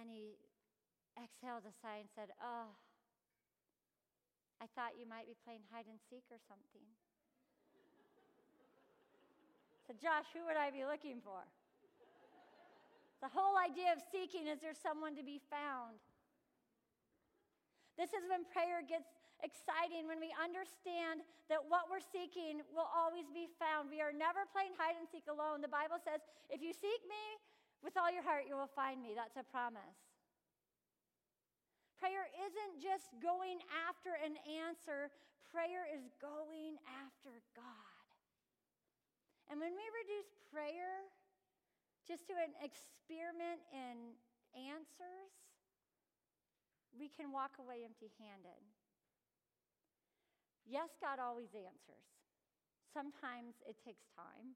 and 0.00 0.08
he 0.08 0.38
exhaled 1.20 1.68
a 1.68 1.74
sigh 1.84 2.00
and 2.00 2.10
said, 2.16 2.32
Oh, 2.40 2.72
I 4.60 4.66
thought 4.72 4.96
you 4.96 5.08
might 5.08 5.28
be 5.28 5.36
playing 5.44 5.64
hide 5.68 5.88
and 5.88 6.00
seek 6.08 6.24
or 6.32 6.40
something. 6.48 6.84
Said, 9.84 10.00
Josh, 10.00 10.28
who 10.32 10.44
would 10.46 10.56
I 10.56 10.70
be 10.70 10.84
looking 10.84 11.20
for? 11.20 11.44
The 13.20 13.28
whole 13.28 13.60
idea 13.60 13.92
of 13.92 14.00
seeking 14.08 14.48
is 14.48 14.60
there 14.60 14.76
someone 14.76 15.16
to 15.16 15.24
be 15.24 15.40
found. 15.52 16.00
This 18.00 18.16
is 18.16 18.24
when 18.32 18.48
prayer 18.48 18.80
gets 18.80 19.12
exciting, 19.44 20.08
when 20.08 20.16
we 20.16 20.32
understand 20.40 21.20
that 21.52 21.60
what 21.60 21.92
we're 21.92 22.00
seeking 22.00 22.64
will 22.72 22.88
always 22.88 23.28
be 23.28 23.44
found. 23.60 23.92
We 23.92 24.00
are 24.00 24.08
never 24.08 24.48
playing 24.48 24.72
hide 24.80 24.96
and 24.96 25.04
seek 25.04 25.28
alone. 25.28 25.60
The 25.60 25.68
Bible 25.68 26.00
says, 26.00 26.24
if 26.48 26.64
you 26.64 26.72
seek 26.72 27.04
me 27.04 27.24
with 27.84 28.00
all 28.00 28.08
your 28.08 28.24
heart, 28.24 28.48
you 28.48 28.56
will 28.56 28.72
find 28.72 29.04
me. 29.04 29.12
That's 29.12 29.36
a 29.36 29.44
promise. 29.44 30.00
Prayer 32.00 32.24
isn't 32.32 32.80
just 32.80 33.12
going 33.20 33.60
after 33.84 34.16
an 34.16 34.40
answer, 34.48 35.12
prayer 35.52 35.84
is 35.84 36.08
going 36.16 36.80
after 37.04 37.44
God. 37.52 38.16
And 39.52 39.60
when 39.60 39.76
we 39.76 39.84
reduce 40.00 40.32
prayer 40.48 41.04
just 42.08 42.24
to 42.32 42.34
an 42.40 42.56
experiment 42.64 43.60
in 43.76 44.16
answers, 44.56 45.39
we 46.94 47.08
can 47.10 47.30
walk 47.30 47.58
away 47.58 47.86
empty 47.86 48.10
handed. 48.18 48.60
Yes, 50.66 50.94
God 51.02 51.18
always 51.18 51.50
answers. 51.54 52.06
Sometimes 52.94 53.58
it 53.66 53.78
takes 53.82 54.06
time. 54.14 54.54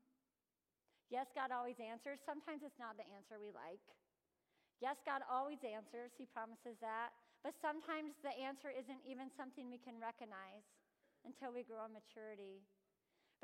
Yes, 1.11 1.31
God 1.35 1.55
always 1.55 1.79
answers. 1.79 2.19
Sometimes 2.23 2.67
it's 2.67 2.79
not 2.79 2.99
the 2.99 3.07
answer 3.15 3.39
we 3.39 3.55
like. 3.55 3.83
Yes, 4.83 4.99
God 5.07 5.23
always 5.31 5.63
answers. 5.63 6.11
He 6.19 6.27
promises 6.27 6.79
that. 6.83 7.15
But 7.47 7.55
sometimes 7.61 8.17
the 8.25 8.35
answer 8.35 8.73
isn't 8.73 9.03
even 9.05 9.29
something 9.37 9.69
we 9.69 9.79
can 9.79 10.01
recognize 10.01 10.65
until 11.23 11.53
we 11.53 11.63
grow 11.63 11.87
in 11.87 11.93
maturity. 11.93 12.65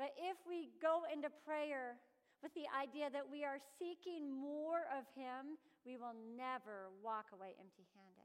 But 0.01 0.17
if 0.17 0.37
we 0.43 0.73
go 0.81 1.05
into 1.07 1.29
prayer 1.45 2.01
with 2.41 2.51
the 2.57 2.65
idea 2.73 3.13
that 3.13 3.25
we 3.25 3.45
are 3.45 3.61
seeking 3.77 4.25
more 4.25 4.89
of 4.89 5.05
Him, 5.13 5.61
we 5.85 5.97
will 5.97 6.17
never 6.33 6.89
walk 7.01 7.29
away 7.33 7.53
empty 7.61 7.85
handed. 7.93 8.20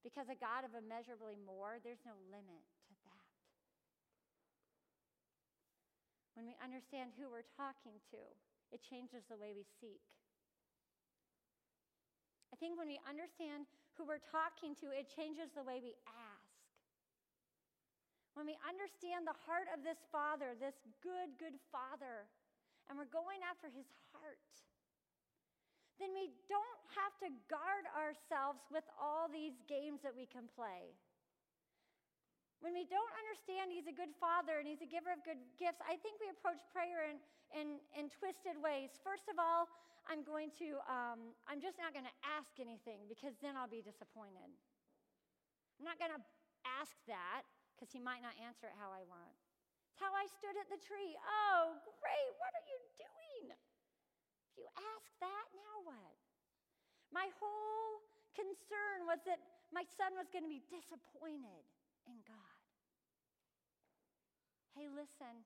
Because 0.00 0.32
a 0.32 0.38
God 0.38 0.64
of 0.64 0.72
immeasurably 0.72 1.36
more, 1.36 1.76
there's 1.84 2.00
no 2.08 2.16
limit 2.32 2.64
to 2.88 2.94
that. 3.04 3.28
When 6.32 6.48
we 6.48 6.56
understand 6.64 7.12
who 7.20 7.28
we're 7.28 7.46
talking 7.56 8.00
to, 8.16 8.20
it 8.72 8.80
changes 8.80 9.28
the 9.28 9.36
way 9.36 9.52
we 9.52 9.66
seek. 9.82 10.00
I 12.50 12.56
think 12.56 12.80
when 12.80 12.88
we 12.88 12.96
understand 13.04 13.68
who 14.00 14.08
we're 14.08 14.24
talking 14.24 14.72
to, 14.80 14.88
it 14.88 15.12
changes 15.12 15.52
the 15.52 15.62
way 15.62 15.84
we 15.84 15.92
ask. 16.08 16.50
When 18.32 18.48
we 18.48 18.56
understand 18.64 19.28
the 19.28 19.36
heart 19.44 19.68
of 19.74 19.84
this 19.84 20.00
Father, 20.08 20.56
this 20.56 20.80
good, 21.04 21.36
good 21.36 21.60
Father, 21.68 22.24
and 22.88 22.96
we're 22.96 23.10
going 23.10 23.44
after 23.44 23.68
his 23.68 23.86
heart, 24.14 24.40
then 26.00 26.16
we 26.16 26.32
don't 26.48 26.80
have 26.96 27.12
to 27.20 27.28
guard 27.52 27.84
ourselves 27.92 28.64
with 28.72 28.88
all 28.96 29.28
these 29.28 29.60
games 29.68 30.00
that 30.00 30.16
we 30.16 30.24
can 30.24 30.48
play. 30.48 30.96
When 32.64 32.76
we 32.76 32.84
don't 32.88 33.14
understand 33.20 33.72
He's 33.72 33.88
a 33.88 33.94
good 33.94 34.12
Father 34.16 34.60
and 34.60 34.68
He's 34.68 34.84
a 34.84 34.88
giver 34.88 35.12
of 35.12 35.20
good 35.24 35.40
gifts, 35.60 35.80
I 35.84 36.00
think 36.00 36.20
we 36.20 36.32
approach 36.32 36.60
prayer 36.72 37.08
in, 37.08 37.16
in, 37.52 37.80
in 37.96 38.12
twisted 38.12 38.56
ways. 38.60 38.96
First 39.00 39.28
of 39.28 39.40
all, 39.40 39.68
I'm 40.08 40.24
going 40.24 40.52
to, 40.60 40.80
um, 40.88 41.36
I'm 41.48 41.60
just 41.60 41.76
not 41.76 41.92
going 41.92 42.08
to 42.08 42.16
ask 42.24 42.52
anything 42.60 43.04
because 43.08 43.36
then 43.40 43.56
I'll 43.56 43.70
be 43.70 43.84
disappointed. 43.84 44.48
I'm 45.80 45.86
not 45.88 45.96
going 45.96 46.12
to 46.12 46.22
ask 46.64 46.92
that 47.08 47.48
because 47.72 47.88
He 47.92 48.00
might 48.00 48.20
not 48.20 48.36
answer 48.40 48.68
it 48.68 48.76
how 48.76 48.92
I 48.92 49.04
want. 49.08 49.32
It's 49.88 50.00
how 50.00 50.12
I 50.12 50.28
stood 50.28 50.56
at 50.56 50.68
the 50.68 50.80
tree. 50.80 51.16
Oh, 51.24 51.80
great. 52.00 52.30
What 52.36 52.52
are 52.52 52.66
you 52.68 52.80
doing? 53.00 53.29
You 54.60 54.68
ask 54.76 55.08
that, 55.24 55.46
now 55.56 55.74
what? 55.88 56.16
My 57.08 57.32
whole 57.40 58.04
concern 58.36 59.08
was 59.08 59.18
that 59.24 59.40
my 59.72 59.88
son 59.96 60.12
was 60.20 60.28
going 60.28 60.44
to 60.44 60.52
be 60.52 60.60
disappointed 60.68 61.64
in 62.04 62.20
God. 62.28 62.60
Hey, 64.76 64.86
listen, 64.92 65.42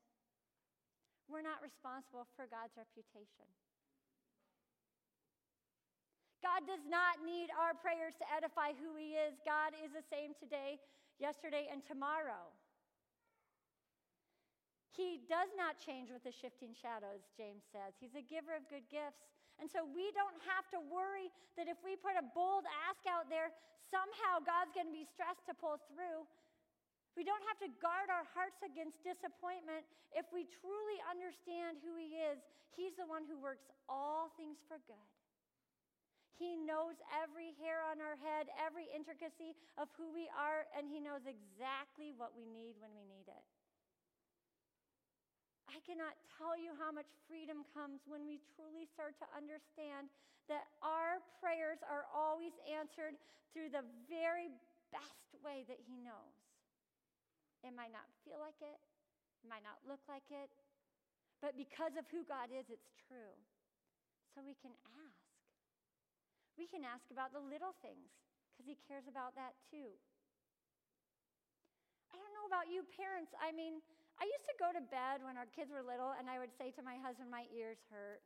we're 1.30 1.46
not 1.46 1.62
responsible 1.62 2.26
for 2.34 2.50
God's 2.50 2.74
reputation. 2.74 3.48
God 6.44 6.68
does 6.68 6.84
not 6.84 7.24
need 7.24 7.48
our 7.56 7.72
prayers 7.72 8.12
to 8.20 8.26
edify 8.28 8.76
who 8.76 8.92
He 9.00 9.16
is. 9.16 9.40
God 9.48 9.72
is 9.80 9.96
the 9.96 10.04
same 10.12 10.36
today, 10.36 10.76
yesterday, 11.16 11.72
and 11.72 11.80
tomorrow. 11.80 12.52
He 14.94 15.18
does 15.26 15.50
not 15.58 15.82
change 15.82 16.14
with 16.14 16.22
the 16.22 16.30
shifting 16.30 16.70
shadows, 16.70 17.26
James 17.34 17.66
says. 17.74 17.98
He's 17.98 18.14
a 18.14 18.22
giver 18.22 18.54
of 18.54 18.62
good 18.70 18.86
gifts. 18.86 19.26
And 19.58 19.66
so 19.66 19.82
we 19.82 20.14
don't 20.14 20.38
have 20.46 20.70
to 20.70 20.78
worry 20.78 21.34
that 21.58 21.66
if 21.66 21.78
we 21.82 21.98
put 21.98 22.14
a 22.14 22.22
bold 22.22 22.62
ask 22.86 23.02
out 23.10 23.26
there, 23.26 23.50
somehow 23.90 24.38
God's 24.42 24.70
going 24.70 24.86
to 24.86 24.94
be 24.94 25.06
stressed 25.06 25.42
to 25.50 25.54
pull 25.54 25.82
through. 25.90 26.26
We 27.18 27.26
don't 27.26 27.42
have 27.46 27.58
to 27.62 27.70
guard 27.82 28.10
our 28.10 28.26
hearts 28.34 28.62
against 28.62 29.02
disappointment 29.02 29.86
if 30.14 30.26
we 30.30 30.46
truly 30.62 30.98
understand 31.06 31.82
who 31.82 31.98
He 31.98 32.18
is. 32.18 32.42
He's 32.74 32.94
the 32.94 33.06
one 33.06 33.26
who 33.26 33.38
works 33.38 33.66
all 33.90 34.34
things 34.34 34.62
for 34.66 34.82
good. 34.86 35.10
He 36.34 36.58
knows 36.58 36.98
every 37.14 37.54
hair 37.62 37.82
on 37.86 38.02
our 38.02 38.18
head, 38.18 38.50
every 38.58 38.90
intricacy 38.90 39.54
of 39.78 39.86
who 39.94 40.10
we 40.10 40.26
are, 40.34 40.66
and 40.74 40.90
He 40.90 40.98
knows 40.98 41.22
exactly 41.26 42.10
what 42.14 42.34
we 42.34 42.46
need 42.46 42.74
when 42.82 42.90
we 42.98 43.06
need 43.06 43.30
it. 43.30 43.46
I 45.74 45.82
cannot 45.82 46.14
tell 46.38 46.54
you 46.54 46.70
how 46.78 46.94
much 46.94 47.10
freedom 47.26 47.66
comes 47.74 48.06
when 48.06 48.22
we 48.30 48.38
truly 48.54 48.86
start 48.86 49.18
to 49.18 49.26
understand 49.34 50.06
that 50.46 50.70
our 50.78 51.18
prayers 51.42 51.82
are 51.82 52.06
always 52.14 52.54
answered 52.62 53.18
through 53.50 53.74
the 53.74 53.82
very 54.06 54.54
best 54.94 55.34
way 55.42 55.66
that 55.66 55.82
He 55.82 55.98
knows. 55.98 56.38
It 57.66 57.74
might 57.74 57.90
not 57.90 58.06
feel 58.22 58.38
like 58.38 58.54
it, 58.62 58.78
it 59.42 59.46
might 59.50 59.66
not 59.66 59.82
look 59.82 59.98
like 60.06 60.30
it, 60.30 60.46
but 61.42 61.58
because 61.58 61.98
of 61.98 62.06
who 62.14 62.22
God 62.22 62.54
is, 62.54 62.70
it's 62.70 62.94
true. 63.10 63.34
So 64.30 64.46
we 64.46 64.54
can 64.62 64.78
ask. 65.02 65.26
We 66.54 66.70
can 66.70 66.86
ask 66.86 67.02
about 67.10 67.34
the 67.34 67.42
little 67.42 67.74
things 67.82 68.14
because 68.54 68.70
He 68.70 68.78
cares 68.86 69.10
about 69.10 69.34
that 69.34 69.58
too. 69.74 69.90
I 72.14 72.22
don't 72.22 72.30
know 72.30 72.46
about 72.46 72.70
you 72.70 72.86
parents. 72.94 73.34
I 73.42 73.50
mean, 73.50 73.82
I 74.20 74.24
used 74.24 74.46
to 74.46 74.56
go 74.56 74.70
to 74.70 74.82
bed 74.88 75.26
when 75.26 75.34
our 75.34 75.50
kids 75.50 75.74
were 75.74 75.82
little 75.82 76.14
and 76.14 76.30
I 76.30 76.38
would 76.38 76.54
say 76.54 76.70
to 76.78 76.82
my 76.82 76.96
husband, 77.02 77.30
My 77.30 77.44
ears 77.50 77.78
hurt. 77.90 78.22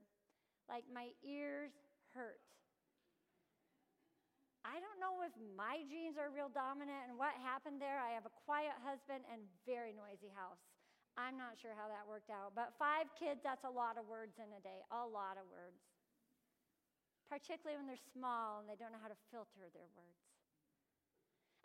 Like, 0.68 0.84
my 0.92 1.08
ears 1.24 1.72
hurt. 2.12 2.44
I 4.68 4.76
don't 4.76 5.00
know 5.00 5.24
if 5.24 5.32
my 5.56 5.80
genes 5.88 6.20
are 6.20 6.28
real 6.28 6.52
dominant 6.52 7.08
and 7.08 7.16
what 7.16 7.32
happened 7.40 7.80
there. 7.80 7.96
I 7.96 8.12
have 8.12 8.28
a 8.28 8.34
quiet 8.44 8.76
husband 8.84 9.24
and 9.32 9.40
very 9.64 9.96
noisy 9.96 10.28
house. 10.28 10.60
I'm 11.16 11.40
not 11.40 11.56
sure 11.56 11.72
how 11.72 11.88
that 11.88 12.04
worked 12.04 12.28
out. 12.28 12.52
But 12.52 12.76
five 12.76 13.08
kids, 13.16 13.40
that's 13.40 13.64
a 13.64 13.72
lot 13.72 13.96
of 13.96 14.04
words 14.04 14.36
in 14.36 14.52
a 14.52 14.60
day, 14.60 14.84
a 14.92 15.08
lot 15.08 15.40
of 15.40 15.48
words. 15.48 15.80
Particularly 17.32 17.80
when 17.80 17.88
they're 17.88 18.08
small 18.12 18.60
and 18.60 18.68
they 18.68 18.76
don't 18.76 18.92
know 18.92 19.00
how 19.00 19.08
to 19.08 19.20
filter 19.32 19.72
their 19.72 19.88
words. 19.96 20.27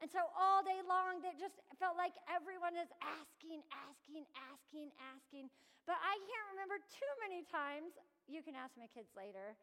And 0.03 0.11
so 0.11 0.19
all 0.35 0.59
day 0.59 0.83
long, 0.83 1.23
it 1.23 1.39
just 1.39 1.63
felt 1.79 1.95
like 1.95 2.11
everyone 2.27 2.75
is 2.75 2.91
asking, 2.99 3.63
asking, 3.71 4.27
asking, 4.35 4.91
asking. 4.99 5.47
But 5.87 5.95
I 5.95 6.19
can't 6.27 6.47
remember 6.51 6.75
too 6.91 7.13
many 7.23 7.47
times, 7.47 7.95
you 8.27 8.43
can 8.43 8.51
ask 8.51 8.75
my 8.75 8.91
kids 8.91 9.15
later, 9.15 9.55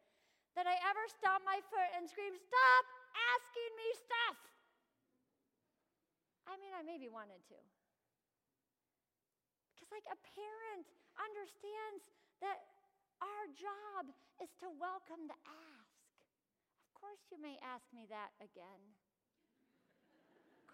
that 0.57 0.65
I 0.65 0.73
ever 0.81 1.05
stomped 1.13 1.45
my 1.45 1.61
foot 1.69 1.93
and 1.93 2.09
screamed, 2.09 2.41
Stop 2.41 2.83
asking 3.13 3.71
me 3.77 3.87
stuff. 4.01 4.37
I 6.49 6.57
mean, 6.57 6.73
I 6.73 6.81
maybe 6.89 7.05
wanted 7.05 7.45
to. 7.53 7.59
Because, 9.77 9.93
like, 9.93 10.09
a 10.09 10.17
parent 10.17 10.89
understands 11.21 12.09
that 12.41 12.65
our 13.21 13.45
job 13.53 14.09
is 14.41 14.49
to 14.57 14.73
welcome 14.81 15.29
the 15.29 15.37
ask. 15.45 16.01
Of 16.89 16.97
course, 16.97 17.21
you 17.29 17.37
may 17.37 17.61
ask 17.61 17.85
me 17.93 18.09
that 18.09 18.33
again. 18.41 18.81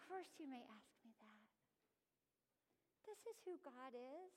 Course, 0.08 0.32
you 0.39 0.48
may 0.48 0.63
ask 0.72 0.91
me 1.04 1.12
that. 1.20 1.43
This 3.04 3.20
is 3.28 3.38
who 3.43 3.60
God 3.60 3.91
is. 3.91 4.32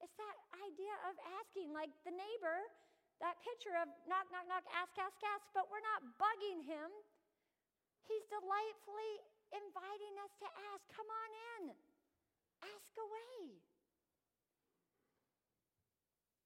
It's 0.00 0.16
that 0.16 0.38
idea 0.64 0.96
of 1.08 1.14
asking, 1.40 1.76
like 1.76 1.92
the 2.08 2.12
neighbor 2.16 2.58
that 3.20 3.40
picture 3.40 3.72
of 3.80 3.88
knock, 4.04 4.28
knock, 4.28 4.44
knock, 4.48 4.64
ask, 4.76 4.92
ask, 5.00 5.16
ask, 5.24 5.44
but 5.56 5.68
we're 5.72 5.84
not 5.84 6.04
bugging 6.20 6.64
him. 6.68 6.88
He's 8.04 8.24
delightfully 8.28 9.12
inviting 9.52 10.14
us 10.20 10.32
to 10.44 10.48
ask. 10.72 10.82
Come 10.92 11.08
on 11.08 11.30
in, 11.56 11.62
ask 12.64 12.92
away. 12.96 13.56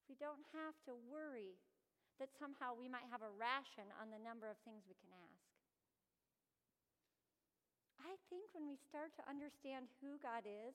We 0.07 0.15
don't 0.19 0.43
have 0.55 0.75
to 0.91 0.95
worry 1.11 1.59
that 2.19 2.31
somehow 2.39 2.75
we 2.75 2.91
might 2.91 3.07
have 3.11 3.23
a 3.23 3.33
ration 3.35 3.87
on 3.99 4.11
the 4.11 4.19
number 4.19 4.51
of 4.51 4.59
things 4.63 4.83
we 4.87 4.99
can 4.99 5.11
ask. 5.15 5.40
I 8.01 8.17
think 8.33 8.49
when 8.57 8.65
we 8.65 8.81
start 8.89 9.13
to 9.21 9.25
understand 9.29 9.89
who 10.01 10.17
God 10.25 10.49
is, 10.49 10.75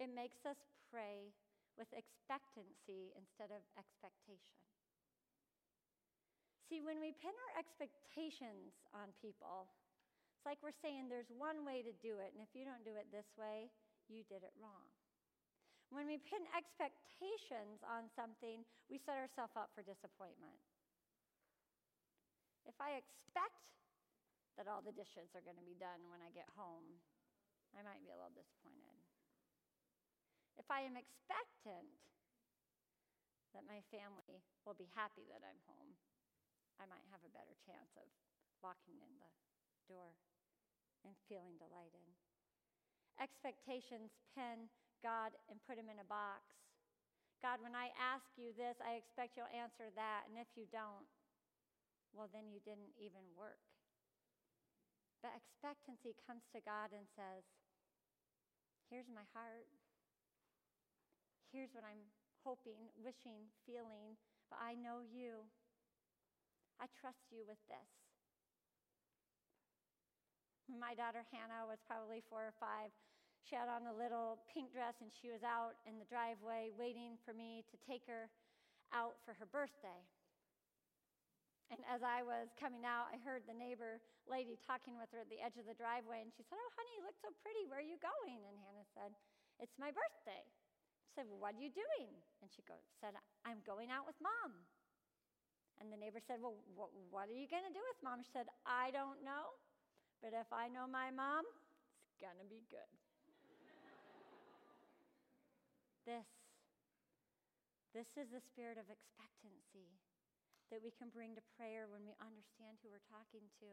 it 0.00 0.08
makes 0.08 0.40
us 0.48 0.58
pray 0.88 1.30
with 1.76 1.88
expectancy 1.92 3.12
instead 3.16 3.52
of 3.52 3.60
expectation. 3.76 4.60
See, 6.68 6.80
when 6.80 7.00
we 7.00 7.12
pin 7.20 7.36
our 7.36 7.54
expectations 7.60 8.72
on 8.96 9.12
people, 9.20 9.68
it's 10.32 10.48
like 10.48 10.58
we're 10.64 10.76
saying 10.80 11.12
there's 11.12 11.28
one 11.30 11.68
way 11.68 11.84
to 11.84 11.92
do 12.00 12.16
it, 12.18 12.32
and 12.32 12.40
if 12.40 12.50
you 12.56 12.64
don't 12.64 12.82
do 12.82 12.96
it 12.96 13.12
this 13.12 13.28
way, 13.36 13.68
you 14.08 14.24
did 14.26 14.40
it 14.40 14.56
wrong. 14.56 14.88
When 15.92 16.08
we 16.08 16.16
pin 16.16 16.40
expectations 16.56 17.84
on 17.84 18.08
something, 18.16 18.64
we 18.88 18.96
set 19.04 19.20
ourselves 19.20 19.52
up 19.52 19.68
for 19.76 19.84
disappointment. 19.84 20.56
If 22.64 22.74
I 22.80 22.96
expect 22.96 23.68
that 24.56 24.68
all 24.68 24.84
the 24.84 24.94
dishes 24.94 25.32
are 25.32 25.44
going 25.44 25.58
to 25.58 25.64
be 25.64 25.78
done 25.78 26.04
when 26.12 26.20
I 26.20 26.30
get 26.34 26.48
home, 26.52 27.00
I 27.72 27.80
might 27.80 28.04
be 28.04 28.12
a 28.12 28.18
little 28.18 28.34
disappointed. 28.36 28.96
If 30.60 30.68
I 30.68 30.84
am 30.84 31.00
expectant 31.00 31.88
that 33.56 33.64
my 33.64 33.80
family 33.88 34.44
will 34.64 34.76
be 34.76 34.88
happy 34.92 35.24
that 35.32 35.40
I'm 35.40 35.60
home, 35.64 35.96
I 36.76 36.84
might 36.88 37.04
have 37.08 37.24
a 37.24 37.32
better 37.32 37.56
chance 37.64 37.92
of 37.96 38.08
walking 38.60 39.00
in 39.00 39.12
the 39.16 39.30
door 39.88 40.12
and 41.04 41.16
feeling 41.28 41.56
delighted. 41.56 42.04
Expectations 43.20 44.12
pin 44.36 44.68
God 45.00 45.34
and 45.50 45.58
put 45.64 45.80
him 45.80 45.88
in 45.90 46.00
a 46.00 46.08
box. 46.08 46.44
God, 47.42 47.58
when 47.58 47.74
I 47.74 47.90
ask 47.98 48.24
you 48.38 48.54
this, 48.54 48.78
I 48.78 49.02
expect 49.02 49.34
you'll 49.34 49.50
answer 49.50 49.90
that. 49.98 50.30
And 50.30 50.38
if 50.38 50.46
you 50.54 50.70
don't, 50.70 51.08
well, 52.14 52.30
then 52.30 52.52
you 52.52 52.62
didn't 52.62 52.94
even 53.00 53.24
work. 53.34 53.71
But 55.22 55.38
expectancy 55.38 56.18
comes 56.26 56.42
to 56.50 56.60
God 56.66 56.90
and 56.90 57.06
says, 57.14 57.46
Here's 58.90 59.08
my 59.08 59.24
heart 59.32 59.70
here's 61.52 61.70
what 61.76 61.84
I'm 61.84 62.00
hoping, 62.40 62.88
wishing, 62.96 63.44
feeling, 63.68 64.16
but 64.48 64.56
I 64.58 64.72
know 64.72 65.04
you. 65.04 65.44
I 66.80 66.88
trust 66.96 67.28
you 67.28 67.44
with 67.44 67.60
this. 67.68 67.92
My 70.72 70.96
daughter 70.96 71.20
Hannah 71.28 71.68
was 71.68 71.84
probably 71.84 72.24
four 72.24 72.48
or 72.48 72.56
five. 72.56 72.88
She 73.44 73.54
had 73.54 73.68
on 73.68 73.84
a 73.84 73.94
little 73.94 74.40
pink 74.48 74.72
dress 74.72 74.96
and 75.04 75.12
she 75.12 75.28
was 75.28 75.44
out 75.44 75.76
in 75.84 76.00
the 76.00 76.08
driveway 76.08 76.72
waiting 76.72 77.20
for 77.20 77.36
me 77.36 77.62
to 77.68 77.76
take 77.84 78.08
her 78.08 78.32
out 78.96 79.20
for 79.28 79.36
her 79.36 79.46
birthday. 79.46 80.00
And 81.72 81.80
as 81.88 82.04
I 82.04 82.20
was 82.20 82.52
coming 82.60 82.84
out, 82.84 83.08
I 83.08 83.16
heard 83.24 83.48
the 83.48 83.56
neighbor 83.56 83.96
lady 84.28 84.60
talking 84.60 85.00
with 85.00 85.08
her 85.16 85.24
at 85.24 85.30
the 85.32 85.40
edge 85.40 85.56
of 85.56 85.64
the 85.64 85.72
driveway, 85.74 86.20
and 86.20 86.28
she 86.28 86.44
said, 86.44 86.60
Oh, 86.60 86.70
honey, 86.76 86.92
you 87.00 87.02
look 87.08 87.16
so 87.24 87.32
pretty. 87.40 87.64
Where 87.64 87.80
are 87.80 87.86
you 87.86 87.96
going? 87.96 88.44
And 88.44 88.54
Hannah 88.60 88.84
said, 88.92 89.16
It's 89.56 89.74
my 89.80 89.88
birthday 89.88 90.44
She 91.08 91.12
said, 91.16 91.26
Well, 91.32 91.40
what 91.40 91.56
are 91.56 91.62
you 91.64 91.72
doing? 91.72 92.12
And 92.44 92.52
she 92.52 92.60
go, 92.68 92.76
said, 93.00 93.16
I'm 93.48 93.64
going 93.64 93.88
out 93.88 94.04
with 94.04 94.18
mom. 94.20 94.52
And 95.80 95.88
the 95.90 95.98
neighbor 95.98 96.20
said, 96.20 96.38
Well, 96.44 96.60
wh- 96.76 96.92
what 97.12 97.32
are 97.32 97.36
you 97.36 97.48
going 97.48 97.64
to 97.66 97.74
do 97.74 97.80
with 97.80 97.98
mom? 98.04 98.20
She 98.22 98.32
said, 98.36 98.52
I 98.68 98.92
don't 98.92 99.24
know, 99.24 99.56
but 100.20 100.36
if 100.36 100.48
I 100.52 100.68
know 100.68 100.84
my 100.86 101.08
mom, 101.12 101.44
it's 102.04 102.18
going 102.20 102.38
to 102.38 102.48
be 102.48 102.62
good. 102.68 102.90
this, 106.08 106.26
this 107.96 108.10
is 108.20 108.28
the 108.32 108.42
spirit 108.52 108.76
of 108.76 108.86
expectancy 108.92 110.01
that 110.72 110.80
we 110.80 110.88
can 110.96 111.12
bring 111.12 111.36
to 111.36 111.44
prayer 111.52 111.84
when 111.92 112.00
we 112.08 112.16
understand 112.16 112.80
who 112.80 112.88
we're 112.88 113.04
talking 113.12 113.44
to. 113.60 113.68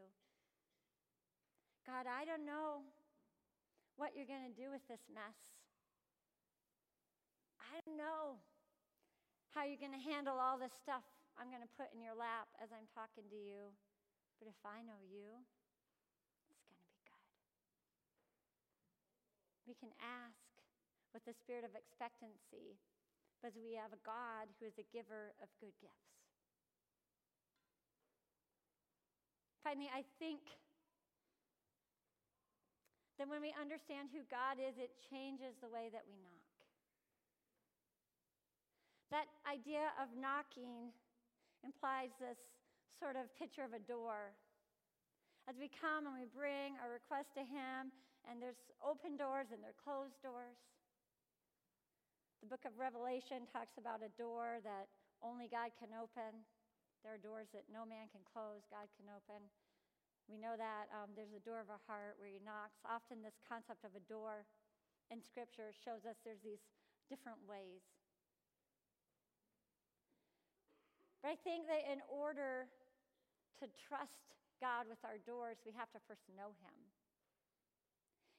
God, 1.88 2.04
I 2.04 2.28
don't 2.28 2.44
know 2.44 2.84
what 3.96 4.12
you're 4.12 4.28
going 4.28 4.44
to 4.44 4.52
do 4.52 4.68
with 4.68 4.84
this 4.84 5.00
mess. 5.08 5.40
I 7.56 7.80
don't 7.88 7.96
know 7.96 8.36
how 9.56 9.64
you're 9.64 9.80
going 9.80 9.96
to 9.96 10.04
handle 10.04 10.36
all 10.36 10.60
this 10.60 10.76
stuff 10.84 11.00
I'm 11.40 11.48
going 11.48 11.64
to 11.64 11.72
put 11.80 11.88
in 11.96 12.04
your 12.04 12.12
lap 12.12 12.52
as 12.60 12.68
I'm 12.68 12.84
talking 12.92 13.24
to 13.32 13.40
you. 13.40 13.72
But 14.36 14.52
if 14.52 14.60
I 14.60 14.84
know 14.84 15.00
you, 15.00 15.40
it's 16.52 16.60
going 16.68 16.76
to 16.76 16.84
be 16.84 17.00
good. 17.00 17.32
We 19.64 19.72
can 19.80 19.96
ask 20.04 20.36
with 21.16 21.24
the 21.24 21.32
spirit 21.32 21.64
of 21.64 21.72
expectancy 21.72 22.76
because 23.40 23.56
we 23.56 23.72
have 23.80 23.96
a 23.96 24.00
God 24.04 24.52
who 24.60 24.68
is 24.68 24.76
a 24.76 24.84
giver 24.92 25.32
of 25.40 25.48
good 25.64 25.72
gifts. 25.80 26.19
Finally, 29.62 29.92
I 29.92 30.02
think 30.18 30.40
that 33.20 33.28
when 33.28 33.44
we 33.44 33.52
understand 33.60 34.08
who 34.08 34.24
God 34.32 34.56
is, 34.56 34.80
it 34.80 34.96
changes 35.12 35.52
the 35.60 35.68
way 35.68 35.92
that 35.92 36.08
we 36.08 36.16
knock. 36.24 36.48
That 39.12 39.28
idea 39.44 39.92
of 40.00 40.08
knocking 40.16 40.94
implies 41.60 42.14
this 42.16 42.40
sort 42.96 43.20
of 43.20 43.28
picture 43.36 43.60
of 43.60 43.76
a 43.76 43.82
door. 43.84 44.32
As 45.44 45.58
we 45.60 45.68
come 45.68 46.08
and 46.08 46.16
we 46.16 46.24
bring 46.30 46.80
our 46.80 46.88
request 46.88 47.36
to 47.36 47.44
Him, 47.44 47.92
and 48.24 48.40
there's 48.40 48.60
open 48.80 49.16
doors 49.16 49.52
and 49.52 49.60
there 49.60 49.72
are 49.76 49.82
closed 49.84 50.16
doors. 50.24 50.56
The 52.40 52.48
book 52.48 52.64
of 52.64 52.72
Revelation 52.80 53.44
talks 53.52 53.76
about 53.76 54.00
a 54.00 54.12
door 54.16 54.64
that 54.64 54.88
only 55.20 55.48
God 55.48 55.76
can 55.76 55.92
open. 55.92 56.40
There 57.02 57.16
are 57.16 57.20
doors 57.20 57.48
that 57.56 57.68
no 57.72 57.88
man 57.88 58.12
can 58.12 58.20
close, 58.28 58.68
God 58.68 58.86
can 58.96 59.08
open. 59.08 59.48
We 60.28 60.36
know 60.36 60.54
that 60.54 60.92
um, 60.92 61.16
there's 61.16 61.34
a 61.34 61.42
door 61.42 61.58
of 61.58 61.72
our 61.72 61.82
heart 61.88 62.20
where 62.20 62.30
He 62.30 62.38
knocks. 62.44 62.78
Often, 62.86 63.24
this 63.24 63.40
concept 63.42 63.82
of 63.82 63.96
a 63.96 64.04
door 64.06 64.46
in 65.08 65.18
Scripture 65.18 65.74
shows 65.74 66.06
us 66.06 66.20
there's 66.22 66.44
these 66.44 66.62
different 67.10 67.42
ways 67.48 67.82
But 71.20 71.36
I 71.36 71.36
think 71.36 71.68
that 71.68 71.84
in 71.84 72.00
order 72.08 72.64
to 73.60 73.68
trust 73.76 74.32
God 74.56 74.88
with 74.88 75.00
our 75.04 75.20
doors, 75.20 75.60
we 75.68 75.72
have 75.76 75.92
to 75.92 76.00
first 76.08 76.24
know 76.32 76.56
Him. 76.64 76.76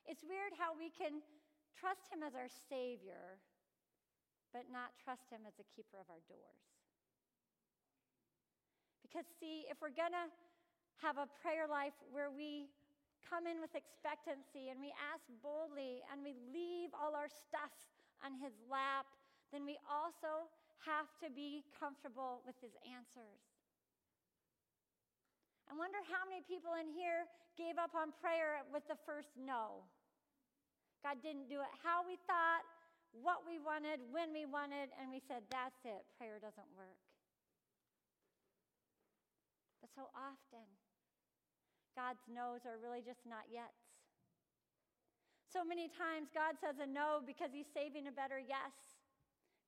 It's 0.09 0.25
weird 0.25 0.57
how 0.57 0.73
we 0.73 0.89
can 0.89 1.21
trust 1.77 2.09
Him 2.09 2.25
as 2.25 2.33
our 2.33 2.49
Savior, 2.49 3.37
but 4.49 4.73
not 4.73 4.97
trust 4.97 5.29
Him 5.29 5.45
as 5.45 5.53
the 5.61 5.67
keeper 5.69 6.01
of 6.01 6.09
our 6.09 6.25
doors. 6.25 6.80
Because, 9.11 9.27
see, 9.43 9.67
if 9.67 9.83
we're 9.83 9.91
going 9.91 10.15
to 10.15 10.31
have 11.03 11.19
a 11.19 11.27
prayer 11.43 11.67
life 11.67 11.91
where 12.15 12.31
we 12.31 12.71
come 13.27 13.43
in 13.43 13.59
with 13.59 13.75
expectancy 13.75 14.71
and 14.71 14.79
we 14.79 14.95
ask 14.95 15.27
boldly 15.43 15.99
and 16.07 16.23
we 16.23 16.31
leave 16.55 16.95
all 16.95 17.11
our 17.11 17.27
stuff 17.27 17.75
on 18.23 18.39
His 18.39 18.55
lap, 18.71 19.03
then 19.51 19.67
we 19.67 19.75
also 19.83 20.47
have 20.87 21.11
to 21.19 21.27
be 21.27 21.67
comfortable 21.75 22.39
with 22.47 22.55
His 22.63 22.71
answers. 22.87 23.43
I 25.67 25.75
wonder 25.75 25.99
how 26.07 26.23
many 26.23 26.39
people 26.47 26.79
in 26.79 26.87
here 26.87 27.27
gave 27.59 27.75
up 27.75 27.91
on 27.91 28.15
prayer 28.15 28.63
with 28.71 28.87
the 28.87 28.95
first 29.03 29.35
no. 29.35 29.83
God 31.03 31.19
didn't 31.19 31.51
do 31.51 31.59
it 31.59 31.71
how 31.83 32.07
we 32.07 32.15
thought, 32.31 32.63
what 33.11 33.43
we 33.43 33.59
wanted, 33.59 33.99
when 34.07 34.31
we 34.31 34.47
wanted, 34.47 34.87
and 34.95 35.11
we 35.11 35.19
said, 35.19 35.43
that's 35.51 35.83
it, 35.83 36.07
prayer 36.15 36.39
doesn't 36.39 36.71
work. 36.79 37.10
So 39.95 40.07
often, 40.15 40.65
God's 41.95 42.23
no's 42.31 42.63
are 42.63 42.79
really 42.79 43.03
just 43.03 43.27
not 43.27 43.51
yet. 43.51 43.75
So 45.51 45.67
many 45.67 45.91
times, 45.91 46.31
God 46.31 46.55
says 46.63 46.79
a 46.79 46.87
no 46.87 47.19
because 47.19 47.51
He's 47.51 47.67
saving 47.67 48.07
a 48.07 48.13
better 48.15 48.39
yes. 48.39 48.71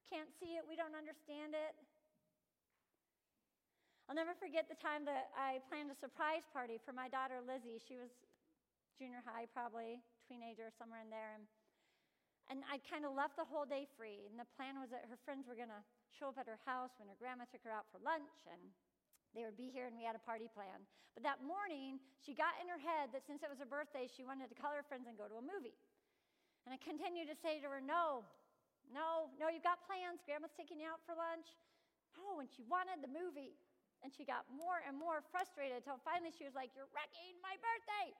Can't 0.08 0.32
see 0.40 0.56
it, 0.56 0.64
we 0.64 0.80
don't 0.80 0.96
understand 0.96 1.52
it. 1.52 1.76
I'll 4.08 4.16
never 4.16 4.36
forget 4.36 4.68
the 4.68 4.80
time 4.80 5.08
that 5.08 5.32
I 5.36 5.64
planned 5.72 5.92
a 5.92 5.96
surprise 5.96 6.44
party 6.52 6.76
for 6.80 6.92
my 6.92 7.08
daughter 7.08 7.40
Lizzie. 7.40 7.80
She 7.80 7.96
was 7.96 8.12
junior 9.00 9.24
high, 9.24 9.48
probably, 9.52 10.04
teenager, 10.28 10.72
somewhere 10.76 11.04
in 11.04 11.12
there. 11.12 11.36
And, 11.40 11.48
and 12.52 12.60
I 12.68 12.84
kind 12.84 13.08
of 13.08 13.16
left 13.16 13.40
the 13.40 13.48
whole 13.48 13.64
day 13.64 13.88
free. 13.96 14.28
And 14.28 14.36
the 14.36 14.48
plan 14.60 14.80
was 14.80 14.92
that 14.92 15.08
her 15.08 15.20
friends 15.24 15.48
were 15.48 15.56
going 15.56 15.72
to 15.72 15.84
show 16.12 16.32
up 16.32 16.40
at 16.40 16.52
her 16.52 16.60
house 16.68 16.96
when 17.00 17.08
her 17.08 17.18
grandma 17.20 17.48
took 17.48 17.64
her 17.64 17.72
out 17.72 17.88
for 17.92 18.04
lunch. 18.04 18.44
And 18.48 18.76
they 19.34 19.44
would 19.44 19.58
be 19.58 19.74
here, 19.74 19.90
and 19.90 19.98
we 19.98 20.06
had 20.06 20.14
a 20.14 20.24
party 20.24 20.46
plan. 20.50 20.86
But 21.14 21.26
that 21.26 21.42
morning, 21.46 22.02
she 22.22 22.34
got 22.34 22.58
in 22.62 22.70
her 22.70 22.82
head 22.82 23.14
that 23.14 23.26
since 23.26 23.46
it 23.46 23.50
was 23.50 23.62
her 23.62 23.70
birthday, 23.70 24.10
she 24.10 24.26
wanted 24.26 24.50
to 24.50 24.58
call 24.58 24.74
her 24.74 24.86
friends 24.86 25.06
and 25.06 25.14
go 25.14 25.30
to 25.30 25.38
a 25.38 25.46
movie. 25.46 25.78
And 26.66 26.74
I 26.74 26.80
continued 26.82 27.30
to 27.30 27.38
say 27.38 27.62
to 27.62 27.70
her, 27.70 27.82
No, 27.82 28.26
no, 28.90 29.30
no, 29.38 29.50
you've 29.50 29.66
got 29.66 29.84
plans. 29.86 30.26
Grandma's 30.26 30.56
taking 30.58 30.82
you 30.82 30.90
out 30.90 31.02
for 31.06 31.14
lunch. 31.14 31.46
No, 32.18 32.42
and 32.42 32.50
she 32.50 32.66
wanted 32.66 33.02
the 33.02 33.12
movie. 33.12 33.58
And 34.02 34.12
she 34.12 34.28
got 34.28 34.44
more 34.52 34.84
and 34.84 34.98
more 35.00 35.24
frustrated 35.32 35.80
until 35.80 36.02
finally 36.04 36.34
she 36.34 36.46
was 36.46 36.58
like, 36.58 36.74
You're 36.74 36.90
wrecking 36.94 37.38
my 37.46 37.54
birthday. 37.62 38.14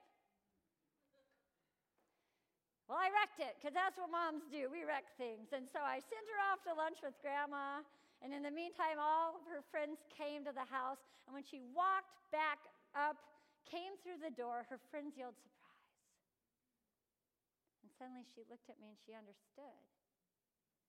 Well, 2.84 3.00
I 3.00 3.08
wrecked 3.08 3.40
it 3.40 3.56
because 3.56 3.72
that's 3.72 3.96
what 3.96 4.12
moms 4.12 4.44
do. 4.52 4.68
We 4.68 4.84
wreck 4.84 5.08
things. 5.16 5.56
And 5.56 5.64
so 5.64 5.80
I 5.80 6.04
sent 6.04 6.24
her 6.28 6.40
off 6.52 6.60
to 6.68 6.76
lunch 6.76 7.00
with 7.00 7.16
grandma. 7.24 7.80
And 8.24 8.32
in 8.32 8.40
the 8.40 8.50
meantime, 8.50 8.96
all 8.96 9.36
of 9.36 9.44
her 9.52 9.60
friends 9.68 10.00
came 10.08 10.48
to 10.48 10.52
the 10.56 10.64
house. 10.64 11.04
And 11.28 11.36
when 11.36 11.44
she 11.44 11.60
walked 11.76 12.16
back 12.32 12.56
up, 12.96 13.20
came 13.68 14.00
through 14.00 14.24
the 14.24 14.32
door, 14.32 14.64
her 14.72 14.80
friends 14.88 15.12
yelled 15.12 15.36
surprise. 15.36 15.92
And 17.84 17.92
suddenly 18.00 18.24
she 18.32 18.48
looked 18.48 18.72
at 18.72 18.80
me 18.80 18.96
and 18.96 18.98
she 19.04 19.12
understood. 19.12 19.84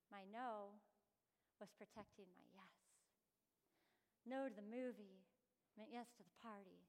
My 0.08 0.24
no 0.32 0.80
was 1.60 1.68
protecting 1.76 2.32
my 2.32 2.48
yes 2.56 2.86
no 4.26 4.50
to 4.50 4.56
the 4.58 4.66
movie 4.66 5.22
meant 5.78 5.94
yes 5.94 6.10
to 6.18 6.26
the 6.26 6.34
party. 6.42 6.82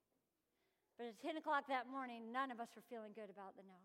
But 0.97 1.13
at 1.13 1.21
10 1.21 1.37
o'clock 1.37 1.69
that 1.69 1.85
morning, 1.85 2.33
none 2.33 2.51
of 2.51 2.61
us 2.61 2.69
were 2.73 2.83
feeling 2.89 3.13
good 3.13 3.29
about 3.29 3.53
the 3.61 3.65
no. 3.69 3.77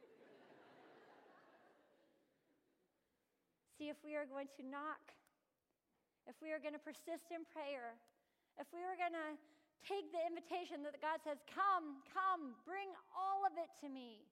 See, 3.76 3.92
if 3.92 4.00
we 4.00 4.16
are 4.16 4.24
going 4.24 4.48
to 4.56 4.64
knock, 4.64 5.12
if 6.26 6.36
we 6.40 6.52
are 6.52 6.60
going 6.60 6.76
to 6.76 6.82
persist 6.82 7.28
in 7.32 7.44
prayer, 7.52 7.96
if 8.56 8.68
we 8.72 8.80
are 8.84 8.96
going 8.96 9.14
to 9.14 9.36
take 9.84 10.08
the 10.10 10.22
invitation 10.24 10.80
that 10.84 10.96
God 11.00 11.20
says, 11.20 11.40
Come, 11.50 12.00
come, 12.08 12.56
bring 12.64 12.88
all 13.12 13.44
of 13.44 13.54
it 13.60 13.68
to 13.84 13.88
me. 13.92 14.24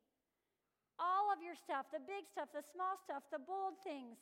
All 1.00 1.32
of 1.32 1.40
your 1.40 1.56
stuff, 1.56 1.88
the 1.88 2.04
big 2.04 2.28
stuff, 2.28 2.52
the 2.52 2.62
small 2.62 3.00
stuff, 3.00 3.24
the 3.32 3.40
bold 3.40 3.80
things, 3.80 4.20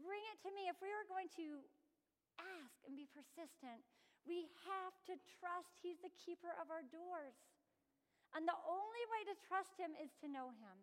bring 0.00 0.22
it 0.30 0.38
to 0.44 0.50
me. 0.52 0.68
If 0.68 0.78
we 0.84 0.92
are 0.92 1.08
going 1.08 1.28
to 1.40 1.64
ask 2.40 2.76
and 2.88 2.96
be 2.96 3.08
persistent. 3.10 3.80
We 4.24 4.48
have 4.68 4.94
to 5.08 5.14
trust 5.40 5.72
He's 5.80 6.00
the 6.00 6.12
keeper 6.16 6.52
of 6.60 6.68
our 6.68 6.84
doors. 6.84 7.36
And 8.36 8.46
the 8.46 8.56
only 8.68 9.04
way 9.10 9.22
to 9.32 9.34
trust 9.48 9.74
Him 9.74 9.96
is 9.98 10.12
to 10.22 10.30
know 10.30 10.54
Him. 10.54 10.78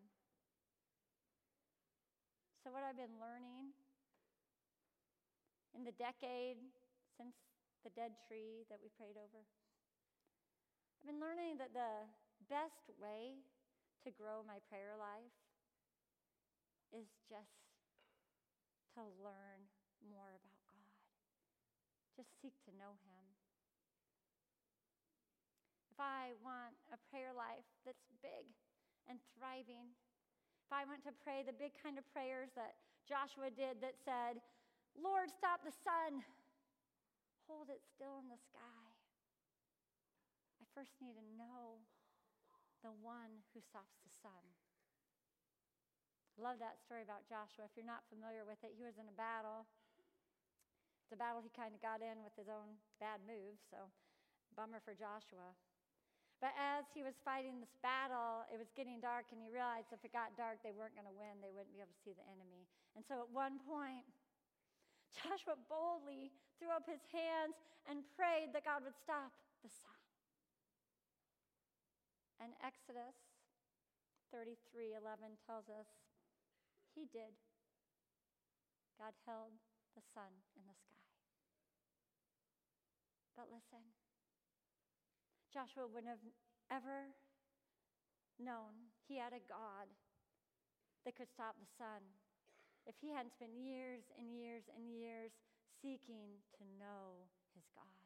So, 2.62 2.74
what 2.74 2.84
I've 2.84 2.98
been 2.98 3.16
learning 3.22 3.72
in 5.78 5.86
the 5.86 5.94
decade 5.94 6.58
since 7.14 7.38
the 7.86 7.94
dead 7.94 8.18
tree 8.26 8.66
that 8.66 8.82
we 8.82 8.90
prayed 8.98 9.14
over, 9.14 9.46
I've 10.98 11.06
been 11.06 11.22
learning 11.22 11.62
that 11.62 11.70
the 11.70 12.02
best 12.50 12.90
way 12.98 13.38
to 14.02 14.10
grow 14.10 14.42
my 14.42 14.58
prayer 14.66 14.98
life 14.98 15.38
is 16.90 17.06
just 17.30 17.62
to 18.98 19.06
learn 19.22 19.62
more 20.02 20.34
about 20.34 20.58
God, 20.66 20.94
just 22.18 22.34
seek 22.42 22.58
to 22.66 22.74
know 22.74 22.98
Him. 23.06 23.24
If 25.94 26.02
I 26.02 26.34
want 26.42 26.74
a 26.90 26.98
prayer 27.06 27.30
life 27.30 27.66
that's 27.86 28.02
big 28.18 28.50
and 29.06 29.22
thriving, 29.38 29.94
if 30.66 30.70
I 30.74 30.82
want 30.90 31.06
to 31.06 31.14
pray 31.22 31.46
the 31.46 31.54
big 31.54 31.78
kind 31.78 32.02
of 32.02 32.04
prayers 32.10 32.50
that 32.58 32.74
Joshua 33.06 33.54
did 33.54 33.78
that 33.78 33.94
said, 34.02 34.42
Lord, 34.98 35.30
stop 35.30 35.62
the 35.62 35.72
sun, 35.72 36.26
hold 37.46 37.70
it 37.70 37.80
still 37.86 38.18
in 38.18 38.26
the 38.26 38.40
sky, 38.50 38.86
I 40.58 40.66
first 40.74 40.98
need 40.98 41.14
to 41.14 41.26
know 41.38 41.78
the 42.82 42.92
one 42.98 43.46
who 43.54 43.62
stops 43.62 43.94
the 44.02 44.10
sun. 44.10 44.42
Love 46.38 46.62
that 46.62 46.78
story 46.78 47.02
about 47.02 47.26
Joshua. 47.26 47.66
If 47.66 47.74
you're 47.74 47.86
not 47.86 48.06
familiar 48.10 48.46
with 48.46 48.62
it, 48.62 48.74
he 48.78 48.86
was 48.86 48.94
in 48.98 49.10
a 49.10 49.16
battle 49.18 49.66
it's 51.08 51.16
a 51.16 51.24
battle 51.24 51.40
he 51.40 51.48
kind 51.56 51.72
of 51.72 51.80
got 51.80 52.04
in 52.04 52.20
with 52.20 52.36
his 52.36 52.52
own 52.52 52.76
bad 53.00 53.24
moves, 53.24 53.64
so 53.72 53.88
bummer 54.52 54.76
for 54.84 54.92
Joshua. 54.92 55.56
But 56.36 56.52
as 56.52 56.84
he 56.92 57.00
was 57.00 57.16
fighting 57.24 57.64
this 57.64 57.72
battle, 57.80 58.44
it 58.52 58.60
was 58.60 58.68
getting 58.76 59.00
dark, 59.00 59.32
and 59.32 59.40
he 59.40 59.48
realized 59.48 59.88
if 59.88 60.04
it 60.04 60.12
got 60.12 60.36
dark, 60.36 60.60
they 60.60 60.76
weren't 60.76 60.92
going 60.92 61.08
to 61.08 61.16
win. 61.16 61.40
They 61.40 61.48
wouldn't 61.48 61.72
be 61.72 61.80
able 61.80 61.96
to 61.96 62.02
see 62.04 62.12
the 62.12 62.28
enemy. 62.28 62.68
And 62.92 63.00
so 63.08 63.24
at 63.24 63.32
one 63.32 63.56
point, 63.64 64.04
Joshua 65.16 65.56
boldly 65.68 66.30
threw 66.58 66.70
up 66.72 66.84
his 66.84 67.02
hands 67.12 67.56
and 67.88 68.04
prayed 68.16 68.52
that 68.52 68.64
God 68.64 68.84
would 68.84 68.96
stop 68.98 69.32
the 69.62 69.70
sun. 69.70 70.02
And 72.38 72.54
Exodus 72.62 73.16
33 74.30 74.94
11 74.94 75.40
tells 75.42 75.66
us 75.72 75.88
he 76.94 77.08
did. 77.10 77.34
God 78.98 79.14
held 79.26 79.54
the 79.94 80.02
sun 80.14 80.30
in 80.58 80.62
the 80.66 80.74
sky. 80.74 81.06
But 83.38 83.46
listen, 83.54 83.82
Joshua 85.54 85.86
wouldn't 85.86 86.10
have 86.10 86.26
ever 86.70 87.14
known 88.38 88.90
he 89.06 89.18
had 89.18 89.32
a 89.32 89.42
God 89.46 89.86
that 91.06 91.14
could 91.14 91.30
stop 91.30 91.54
the 91.58 91.70
sun 91.78 92.02
if 92.88 92.96
he 93.04 93.12
hadn't 93.12 93.36
spent 93.36 93.52
years 93.52 94.00
and 94.16 94.32
years 94.32 94.64
and 94.72 94.88
years 94.88 95.30
seeking 95.84 96.40
to 96.56 96.64
know 96.80 97.28
his 97.52 97.68
God. 97.76 98.00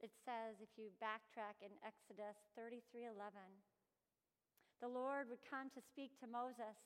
It 0.00 0.16
says, 0.24 0.56
if 0.64 0.72
you 0.80 0.88
backtrack 0.96 1.60
in 1.60 1.76
Exodus 1.84 2.40
33:11, 2.56 3.12
the 4.80 4.88
Lord 4.88 5.28
would 5.28 5.44
come 5.44 5.68
to 5.76 5.80
speak 5.92 6.16
to 6.24 6.26
Moses 6.26 6.80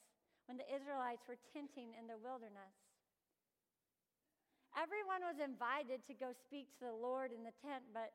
when 0.51 0.59
the 0.59 0.67
Israelites 0.67 1.23
were 1.31 1.39
tenting 1.55 1.95
in 1.95 2.11
the 2.11 2.19
wilderness. 2.19 2.75
Everyone 4.75 5.23
was 5.23 5.39
invited 5.39 6.03
to 6.11 6.15
go 6.19 6.35
speak 6.35 6.67
to 6.83 6.91
the 6.91 6.99
Lord 6.99 7.31
in 7.31 7.47
the 7.47 7.55
tent, 7.63 7.87
but 7.95 8.11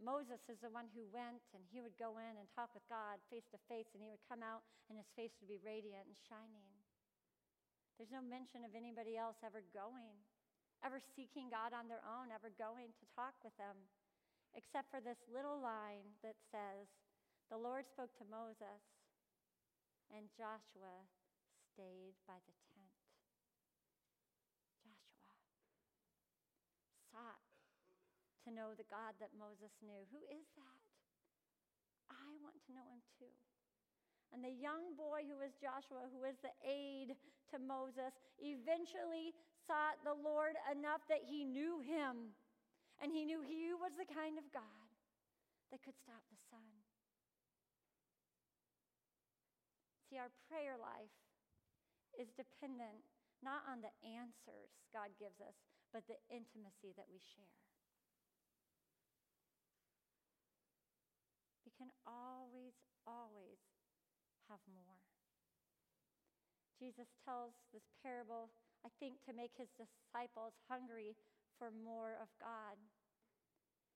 Moses 0.00 0.40
is 0.48 0.56
the 0.64 0.72
one 0.72 0.88
who 0.96 1.04
went, 1.12 1.44
and 1.52 1.60
he 1.68 1.84
would 1.84 1.94
go 2.00 2.16
in 2.16 2.34
and 2.40 2.48
talk 2.56 2.72
with 2.72 2.84
God 2.88 3.20
face 3.28 3.44
to 3.52 3.60
face, 3.68 3.92
and 3.92 4.00
he 4.00 4.08
would 4.08 4.24
come 4.24 4.40
out, 4.40 4.64
and 4.88 4.96
his 4.96 5.12
face 5.12 5.36
would 5.38 5.52
be 5.52 5.60
radiant 5.60 6.08
and 6.08 6.16
shining. 6.16 6.72
There's 8.00 8.12
no 8.12 8.24
mention 8.24 8.64
of 8.64 8.72
anybody 8.72 9.20
else 9.20 9.36
ever 9.44 9.60
going, 9.76 10.16
ever 10.80 11.04
seeking 11.14 11.52
God 11.52 11.76
on 11.76 11.84
their 11.84 12.00
own, 12.00 12.32
ever 12.32 12.48
going 12.56 12.96
to 12.96 13.12
talk 13.12 13.36
with 13.44 13.52
them, 13.60 13.76
except 14.56 14.88
for 14.88 15.04
this 15.04 15.20
little 15.28 15.60
line 15.60 16.16
that 16.24 16.40
says, 16.48 16.88
The 17.52 17.60
Lord 17.60 17.84
spoke 17.84 18.16
to 18.16 18.32
Moses, 18.32 18.80
and 20.08 20.32
Joshua 20.32 21.04
stayed 21.76 22.16
by 22.24 22.40
the 22.48 22.56
tent. 22.72 23.00
sought 27.10 27.42
to 28.44 28.50
know 28.50 28.72
the 28.76 28.88
God 28.88 29.16
that 29.20 29.36
Moses 29.36 29.72
knew. 29.84 30.06
Who 30.10 30.22
is 30.28 30.46
that? 30.56 30.80
I 32.10 32.30
want 32.40 32.58
to 32.66 32.74
know 32.74 32.86
him 32.88 33.02
too. 33.18 33.36
And 34.30 34.42
the 34.46 34.54
young 34.54 34.94
boy 34.94 35.26
who 35.26 35.38
was 35.42 35.58
Joshua, 35.58 36.06
who 36.10 36.22
was 36.22 36.38
the 36.38 36.54
aide 36.62 37.18
to 37.50 37.58
Moses, 37.58 38.14
eventually 38.38 39.34
sought 39.66 39.98
the 40.06 40.14
Lord 40.14 40.54
enough 40.70 41.02
that 41.10 41.26
he 41.26 41.42
knew 41.42 41.82
him. 41.82 42.30
And 43.02 43.10
he 43.10 43.26
knew 43.26 43.42
he 43.42 43.74
was 43.74 43.96
the 43.98 44.06
kind 44.06 44.38
of 44.38 44.46
God 44.54 44.90
that 45.74 45.82
could 45.82 45.98
stop 45.98 46.22
the 46.30 46.38
sun. 46.52 46.70
See, 50.06 50.18
our 50.18 50.30
prayer 50.50 50.78
life 50.78 51.14
is 52.18 52.30
dependent 52.34 53.02
not 53.40 53.64
on 53.66 53.80
the 53.80 53.94
answers 54.04 54.70
God 54.92 55.08
gives 55.16 55.40
us, 55.40 55.56
but 55.94 56.04
the 56.06 56.18
intimacy 56.28 56.92
that 56.98 57.08
we 57.08 57.18
share. 57.18 57.69
Can 61.80 61.88
always, 62.04 62.76
always 63.08 63.56
have 64.52 64.60
more. 64.68 65.00
Jesus 66.76 67.08
tells 67.24 67.56
this 67.72 67.88
parable, 68.04 68.52
I 68.84 68.92
think, 69.00 69.24
to 69.24 69.32
make 69.32 69.56
his 69.56 69.72
disciples 69.80 70.52
hungry 70.68 71.16
for 71.56 71.72
more 71.72 72.20
of 72.20 72.28
God. 72.36 72.76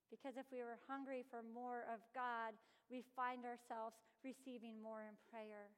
Because 0.08 0.40
if 0.40 0.48
we 0.48 0.64
were 0.64 0.80
hungry 0.88 1.28
for 1.28 1.44
more 1.44 1.84
of 1.92 2.00
God, 2.16 2.56
we 2.88 3.04
find 3.12 3.44
ourselves 3.44 4.00
receiving 4.24 4.80
more 4.80 5.04
in 5.04 5.16
prayer. 5.28 5.68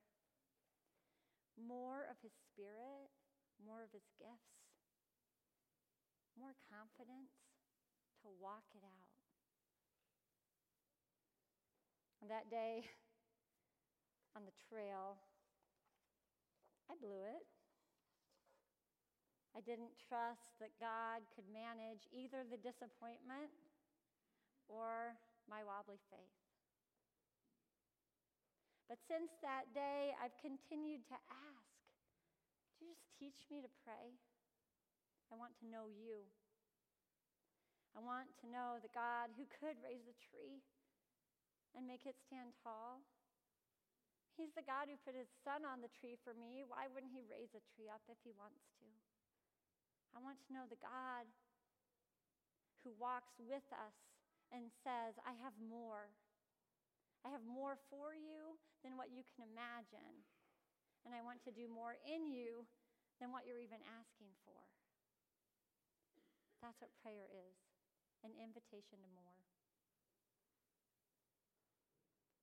More 1.59 2.07
of 2.07 2.19
his 2.23 2.35
spirit, 2.51 3.11
more 3.59 3.83
of 3.83 3.91
his 3.91 4.07
gifts, 4.19 4.55
more 6.37 6.55
confidence 6.71 7.33
to 8.23 8.29
walk 8.43 8.67
it 8.77 8.85
out. 8.85 9.07
On 12.16 12.16
that 12.29 12.51
day, 12.51 12.83
on 14.37 14.43
the 14.45 14.57
trail, 14.69 15.17
I 16.91 16.95
blew 16.99 17.25
it. 17.25 17.47
I 19.57 19.65
didn't 19.65 19.97
trust 19.97 20.53
that 20.61 20.77
God 20.77 21.25
could 21.33 21.49
manage 21.49 22.05
either 22.13 22.45
the 22.45 22.61
disappointment 22.61 23.49
or 24.69 25.17
my 25.49 25.65
wobbly 25.65 25.97
faith. 26.13 26.37
But 28.87 29.01
since 29.09 29.33
that 29.41 29.73
day, 29.73 30.13
I've 30.21 30.37
continued 30.39 31.09
to 31.09 31.19
ask 31.33 31.73
Do 32.77 32.87
you 32.87 32.93
just 32.93 33.09
teach 33.17 33.49
me 33.49 33.65
to 33.65 33.73
pray? 33.83 34.13
I 35.33 35.35
want 35.35 35.57
to 35.59 35.67
know 35.67 35.89
you. 35.89 36.23
I 37.97 38.05
want 38.05 38.29
to 38.45 38.47
know 38.53 38.77
the 38.79 38.93
God 38.93 39.33
who 39.35 39.49
could 39.49 39.81
raise 39.81 40.05
the 40.05 40.15
tree 40.21 40.61
and 41.77 41.85
make 41.87 42.09
it 42.09 42.17
stand 42.27 42.57
tall 42.65 43.05
He's 44.37 44.53
the 44.53 44.69
God 44.69 44.93
who 44.93 45.01
put 45.01 45.17
his 45.17 45.33
son 45.41 45.65
on 45.65 45.81
the 45.81 45.89
tree 45.97 46.21
for 46.21 46.37
me. 46.37 46.61
Why 46.61 46.93
wouldn't 46.93 47.17
he 47.17 47.25
raise 47.25 47.57
a 47.57 47.65
tree 47.73 47.89
up 47.89 48.05
if 48.05 48.21
he 48.21 48.37
wants 48.37 48.69
to? 48.85 48.89
I 50.13 50.21
want 50.21 50.37
to 50.45 50.53
know 50.53 50.69
the 50.69 50.81
God 50.81 51.25
who 52.85 52.93
walks 53.01 53.33
with 53.41 53.65
us 53.73 53.97
and 54.53 54.69
says, 54.85 55.17
I 55.25 55.33
have 55.41 55.57
more. 55.57 56.13
I 57.25 57.33
have 57.33 57.49
more 57.49 57.81
for 57.89 58.13
you 58.13 58.61
than 58.85 59.01
what 59.01 59.09
you 59.09 59.25
can 59.33 59.49
imagine. 59.49 60.21
And 61.09 61.17
I 61.17 61.25
want 61.25 61.41
to 61.49 61.53
do 61.53 61.65
more 61.65 61.97
in 62.05 62.29
you 62.29 62.69
than 63.17 63.33
what 63.33 63.49
you're 63.49 63.65
even 63.65 63.81
asking 63.89 64.37
for. 64.45 64.61
That's 66.61 66.77
what 66.77 66.93
prayer 67.01 67.25
is 67.33 67.57
an 68.21 68.37
invitation 68.37 69.01
to 69.01 69.09
more. 69.17 69.56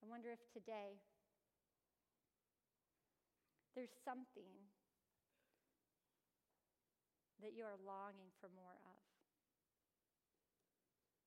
I 0.04 0.06
wonder 0.12 0.36
if 0.36 0.44
today, 0.52 1.00
there's 3.72 3.96
something 4.04 4.52
that 7.40 7.56
you 7.56 7.64
are 7.64 7.80
longing 7.80 8.28
for 8.44 8.52
more 8.52 8.76
of. 8.84 9.00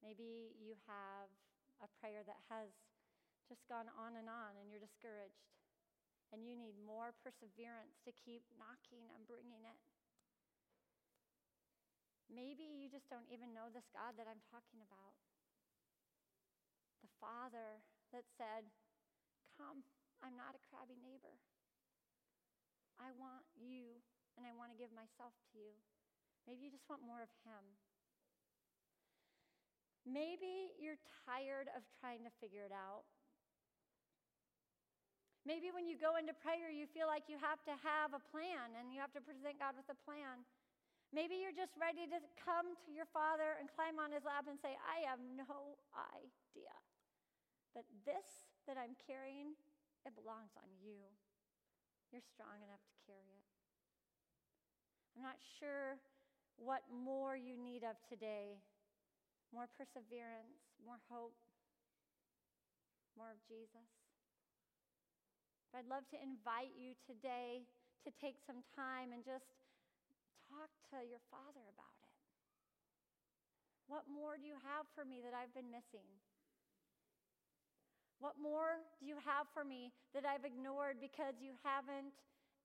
Maybe 0.05 0.53
you 0.61 0.77
have 0.85 1.33
a 1.81 1.89
prayer 2.05 2.21
that 2.29 2.37
has 2.53 2.69
just 3.49 3.65
gone 3.65 3.89
on 3.97 4.21
and 4.21 4.29
on 4.29 4.61
and 4.61 4.69
you're 4.69 4.85
discouraged 4.85 5.49
and 6.29 6.45
you 6.45 6.53
need 6.53 6.77
more 6.77 7.17
perseverance 7.25 7.97
to 8.05 8.13
keep 8.13 8.45
knocking 8.61 9.09
and 9.17 9.25
bringing 9.25 9.65
it. 9.65 9.81
Maybe 12.29 12.77
you 12.77 12.93
just 12.93 13.09
don't 13.09 13.33
even 13.33 13.57
know 13.57 13.73
this 13.73 13.89
God 13.89 14.21
that 14.21 14.29
I'm 14.29 14.45
talking 14.53 14.85
about. 14.85 15.17
The 17.01 17.09
Father 17.17 17.81
that 18.15 18.27
said, 18.37 18.67
Come, 19.57 19.83
I'm 20.21 20.37
not 20.37 20.53
a 20.53 20.63
crabby 20.69 20.99
neighbor. 21.01 21.35
I 23.01 23.13
want 23.17 23.45
you 23.57 24.01
and 24.37 24.45
I 24.45 24.53
want 24.53 24.73
to 24.73 24.79
give 24.79 24.93
myself 24.93 25.33
to 25.53 25.57
you. 25.57 25.73
Maybe 26.45 26.69
you 26.69 26.73
just 26.73 26.87
want 26.89 27.05
more 27.05 27.25
of 27.25 27.33
Him. 27.43 27.65
Maybe 30.07 30.77
you're 30.79 31.01
tired 31.27 31.67
of 31.75 31.83
trying 31.99 32.23
to 32.23 32.33
figure 32.39 32.63
it 32.63 32.71
out. 32.71 33.03
Maybe 35.43 35.71
when 35.71 35.87
you 35.87 35.95
go 35.99 36.19
into 36.19 36.35
prayer, 36.35 36.71
you 36.71 36.91
feel 36.91 37.07
like 37.07 37.31
you 37.31 37.39
have 37.39 37.63
to 37.71 37.75
have 37.83 38.15
a 38.15 38.23
plan 38.35 38.75
and 38.79 38.91
you 38.91 38.99
have 38.99 39.15
to 39.15 39.23
present 39.23 39.63
God 39.63 39.79
with 39.79 39.87
a 39.91 39.99
plan. 40.03 40.43
Maybe 41.15 41.39
you're 41.39 41.55
just 41.55 41.75
ready 41.79 42.07
to 42.11 42.19
come 42.35 42.75
to 42.87 42.91
your 42.91 43.07
Father 43.15 43.55
and 43.59 43.71
climb 43.71 44.03
on 44.03 44.11
His 44.11 44.27
lap 44.27 44.51
and 44.51 44.59
say, 44.59 44.75
I 44.83 45.07
have 45.07 45.23
no 45.23 45.79
idea. 45.95 46.75
But 47.77 47.85
this 48.09 48.49
that 48.65 48.81
I'm 48.81 48.97
carrying, 49.05 49.53
it 50.09 50.17
belongs 50.17 50.57
on 50.57 50.73
you. 50.81 50.97
You're 52.09 52.25
strong 52.25 52.65
enough 52.65 52.81
to 52.81 52.97
carry 53.05 53.29
it. 53.37 53.47
I'm 55.13 55.21
not 55.21 55.37
sure 55.61 56.01
what 56.57 56.89
more 56.89 57.37
you 57.37 57.61
need 57.61 57.85
of 57.85 58.01
today 58.09 58.65
more 59.55 59.71
perseverance, 59.79 60.59
more 60.83 60.99
hope, 61.07 61.37
more 63.15 63.31
of 63.31 63.41
Jesus. 63.47 63.89
But 65.71 65.81
I'd 65.81 65.91
love 65.93 66.05
to 66.13 66.19
invite 66.19 66.75
you 66.75 66.99
today 67.07 67.65
to 68.05 68.11
take 68.21 68.37
some 68.43 68.61
time 68.75 69.15
and 69.15 69.23
just 69.23 69.49
talk 70.51 70.69
to 70.93 71.01
your 71.07 71.23
Father 71.31 71.65
about 71.73 71.99
it. 72.05 72.17
What 73.87 74.11
more 74.11 74.35
do 74.35 74.45
you 74.45 74.59
have 74.67 74.85
for 74.99 75.07
me 75.07 75.23
that 75.23 75.33
I've 75.33 75.55
been 75.55 75.71
missing? 75.71 76.07
What 78.19 78.41
more 78.41 78.81
do 78.97 79.05
you 79.05 79.21
have 79.21 79.45
for 79.53 79.61
me 79.61 79.93
that 80.17 80.25
I've 80.25 80.49
ignored 80.49 80.97
because 81.05 81.37
you 81.37 81.53
haven't 81.61 82.17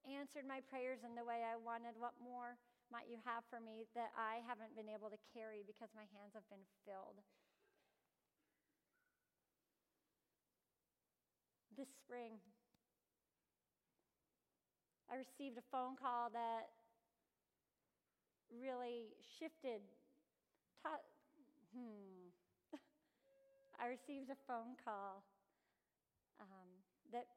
answered 0.07 0.47
my 0.47 0.63
prayers 0.63 1.03
in 1.03 1.11
the 1.11 1.27
way 1.27 1.43
I 1.43 1.59
wanted? 1.59 1.99
What 1.99 2.15
more 2.23 2.55
might 2.87 3.11
you 3.11 3.19
have 3.27 3.43
for 3.51 3.59
me 3.59 3.83
that 3.91 4.15
I 4.15 4.39
haven't 4.47 4.79
been 4.79 4.87
able 4.87 5.11
to 5.11 5.19
carry 5.35 5.63
because 5.67 5.91
my 5.91 6.07
hands 6.15 6.31
have 6.39 6.47
been 6.47 6.63
filled? 6.87 7.19
This 11.75 11.91
spring, 11.99 12.39
I 15.11 15.19
received 15.19 15.59
a 15.59 15.65
phone 15.67 15.99
call 15.99 16.31
that 16.31 16.71
really 18.51 19.15
shifted. 19.39 19.83
Hmm. 21.75 22.31
I 23.79 23.87
received 23.87 24.29
a 24.29 24.39
phone 24.47 24.75
call 24.83 25.23
um, 26.39 26.69
that 27.11 27.27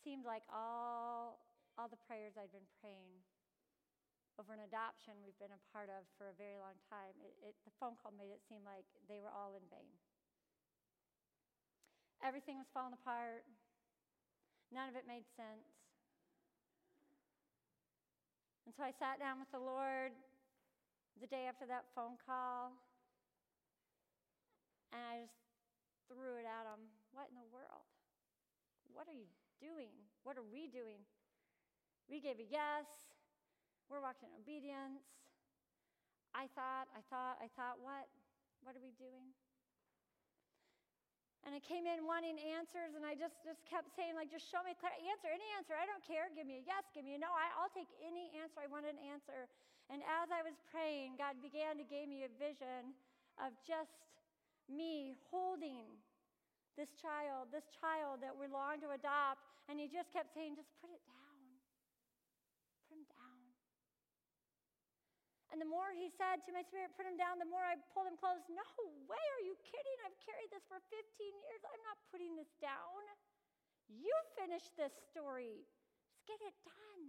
seemed 0.00 0.24
like 0.24 0.46
all, 0.48 1.42
all 1.76 1.88
the 1.90 2.00
prayers 2.08 2.38
I'd 2.40 2.54
been 2.54 2.68
praying 2.80 3.20
over 4.40 4.56
an 4.56 4.64
adoption 4.64 5.20
we've 5.20 5.36
been 5.36 5.52
a 5.52 5.62
part 5.68 5.92
of 5.92 6.08
for 6.16 6.32
a 6.32 6.36
very 6.40 6.56
long 6.56 6.72
time, 6.88 7.12
it, 7.20 7.36
it, 7.44 7.54
the 7.68 7.74
phone 7.76 7.92
call 8.00 8.08
made 8.16 8.32
it 8.32 8.40
seem 8.48 8.64
like 8.64 8.88
they 9.04 9.20
were 9.20 9.28
all 9.28 9.52
in 9.52 9.64
vain. 9.68 9.92
Everything 12.24 12.56
was 12.56 12.64
falling 12.72 12.96
apart. 12.96 13.44
None 14.72 14.88
of 14.88 14.96
it 14.96 15.04
made 15.04 15.28
sense. 15.36 15.68
And 18.64 18.72
so 18.72 18.80
I 18.80 18.96
sat 18.96 19.20
down 19.20 19.36
with 19.44 19.52
the 19.52 19.60
Lord 19.60 20.16
the 21.20 21.28
day 21.28 21.44
after 21.44 21.68
that 21.68 21.84
phone 21.92 22.16
call, 22.24 22.72
and 24.94 25.04
I 25.04 25.28
just 25.28 25.36
threw 26.08 26.40
it 26.40 26.48
at 26.48 26.64
him. 26.64 26.88
What 27.12 27.28
in 27.28 27.36
the 27.36 27.50
world? 27.52 27.89
What 28.94 29.06
are 29.08 29.16
you 29.16 29.28
doing? 29.60 29.92
What 30.22 30.36
are 30.36 30.46
we 30.46 30.66
doing? 30.68 31.02
We 32.08 32.18
gave 32.18 32.38
a 32.42 32.46
yes. 32.46 32.86
We're 33.90 34.02
walking 34.02 34.30
in 34.30 34.38
obedience. 34.38 35.02
I 36.30 36.46
thought, 36.54 36.86
I 36.94 37.02
thought, 37.10 37.36
I 37.42 37.48
thought, 37.58 37.82
what? 37.82 38.06
What 38.62 38.78
are 38.78 38.82
we 38.82 38.94
doing? 38.94 39.34
And 41.42 41.56
I 41.56 41.60
came 41.64 41.88
in 41.88 42.04
wanting 42.04 42.36
answers, 42.36 42.92
and 42.92 43.02
I 43.02 43.16
just, 43.16 43.40
just 43.40 43.64
kept 43.64 43.88
saying, 43.96 44.12
like, 44.12 44.28
just 44.28 44.44
show 44.44 44.60
me 44.60 44.76
clear 44.76 44.92
answer, 45.08 45.32
any 45.32 45.48
answer. 45.56 45.72
I 45.72 45.88
don't 45.88 46.04
care. 46.04 46.28
Give 46.36 46.44
me 46.44 46.60
a 46.60 46.64
yes, 46.68 46.84
give 46.92 47.00
me 47.00 47.16
a 47.16 47.20
no. 47.20 47.32
I, 47.32 47.48
I'll 47.56 47.72
take 47.72 47.88
any 48.04 48.28
answer. 48.36 48.60
I 48.60 48.68
want 48.68 48.84
an 48.84 49.00
answer. 49.00 49.48
And 49.88 50.04
as 50.04 50.28
I 50.28 50.44
was 50.44 50.54
praying, 50.68 51.16
God 51.16 51.40
began 51.40 51.80
to 51.80 51.86
give 51.88 52.06
me 52.06 52.28
a 52.28 52.32
vision 52.36 52.92
of 53.40 53.56
just 53.64 54.04
me 54.68 55.16
holding 55.32 55.88
this 56.78 56.90
child, 56.98 57.50
this 57.50 57.66
child 57.78 58.22
that 58.22 58.34
we 58.34 58.46
long 58.46 58.78
to 58.82 58.94
adopt, 58.94 59.42
and 59.66 59.78
he 59.78 59.86
just 59.90 60.10
kept 60.10 60.34
saying, 60.34 60.58
just 60.58 60.70
put 60.82 60.90
it 60.90 61.02
down. 61.06 61.38
Put 62.86 62.98
him 62.98 63.06
down. 63.06 63.38
And 65.50 65.58
the 65.58 65.66
more 65.66 65.90
he 65.90 66.06
said 66.14 66.46
to 66.46 66.54
my 66.54 66.62
spirit, 66.62 66.94
put 66.94 67.10
him 67.10 67.18
down, 67.18 67.42
the 67.42 67.50
more 67.50 67.66
I 67.66 67.74
pulled 67.90 68.06
him 68.06 68.14
close. 68.14 68.38
No 68.46 68.62
way, 69.10 69.24
are 69.38 69.42
you 69.42 69.58
kidding? 69.66 69.98
I've 70.06 70.14
carried 70.22 70.50
this 70.54 70.62
for 70.70 70.78
15 70.94 70.94
years. 71.18 71.60
I'm 71.66 71.82
not 71.82 71.98
putting 72.14 72.38
this 72.38 72.54
down. 72.62 73.02
You 73.90 74.14
finish 74.38 74.62
this 74.78 74.94
story. 75.10 75.66
Just 76.06 76.22
get 76.22 76.38
it 76.38 76.54
done. 76.62 77.02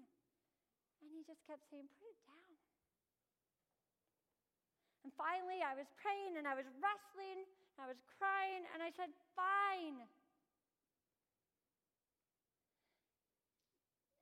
And 1.05 1.13
he 1.13 1.21
just 1.21 1.45
kept 1.45 1.61
saying, 1.69 1.85
put 1.85 2.09
it 2.09 2.17
down. 2.25 2.57
And 5.05 5.13
finally, 5.13 5.61
I 5.61 5.77
was 5.77 5.89
praying 5.97 6.37
and 6.37 6.49
I 6.49 6.57
was 6.57 6.65
wrestling, 6.81 7.45
I 7.79 7.87
was 7.87 7.99
crying, 8.19 8.63
and 8.73 8.81
I 8.81 8.91
said, 8.91 9.11
Fine. 9.35 10.03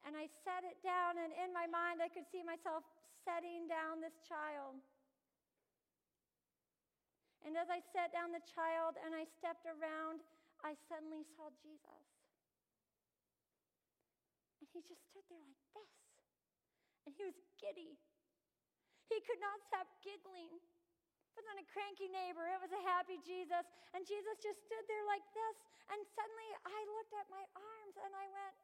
And 0.10 0.18
I 0.18 0.26
set 0.42 0.66
it 0.66 0.82
down, 0.82 1.22
and 1.22 1.30
in 1.38 1.54
my 1.54 1.70
mind, 1.70 2.02
I 2.02 2.10
could 2.10 2.26
see 2.34 2.42
myself 2.42 2.82
setting 3.22 3.70
down 3.70 4.02
this 4.02 4.18
child. 4.26 4.82
And 7.46 7.56
as 7.56 7.72
I 7.72 7.80
set 7.96 8.12
down 8.12 8.36
the 8.36 8.44
child 8.52 9.00
and 9.00 9.16
I 9.16 9.24
stepped 9.24 9.64
around, 9.64 10.20
I 10.60 10.76
suddenly 10.92 11.24
saw 11.38 11.48
Jesus. 11.64 12.04
And 14.60 14.68
he 14.76 14.84
just 14.84 15.02
stood 15.08 15.24
there 15.32 15.40
like 15.40 15.66
this. 15.72 15.92
And 17.08 17.16
he 17.16 17.24
was 17.24 17.38
giddy. 17.62 17.96
He 19.08 19.18
could 19.24 19.40
not 19.40 19.64
stop 19.66 19.88
giggling. 20.04 20.60
Wasn't 21.40 21.64
a 21.64 21.68
cranky 21.72 22.12
neighbor, 22.12 22.44
it 22.52 22.60
was 22.60 22.76
a 22.76 22.84
happy 22.84 23.16
Jesus. 23.24 23.64
And 23.96 24.04
Jesus 24.04 24.36
just 24.44 24.60
stood 24.60 24.84
there 24.92 25.08
like 25.08 25.24
this. 25.32 25.56
And 25.88 26.04
suddenly 26.12 26.52
I 26.68 26.80
looked 27.00 27.16
at 27.16 27.32
my 27.32 27.48
arms 27.56 27.96
and 27.96 28.12
I 28.12 28.28
went, 28.28 28.56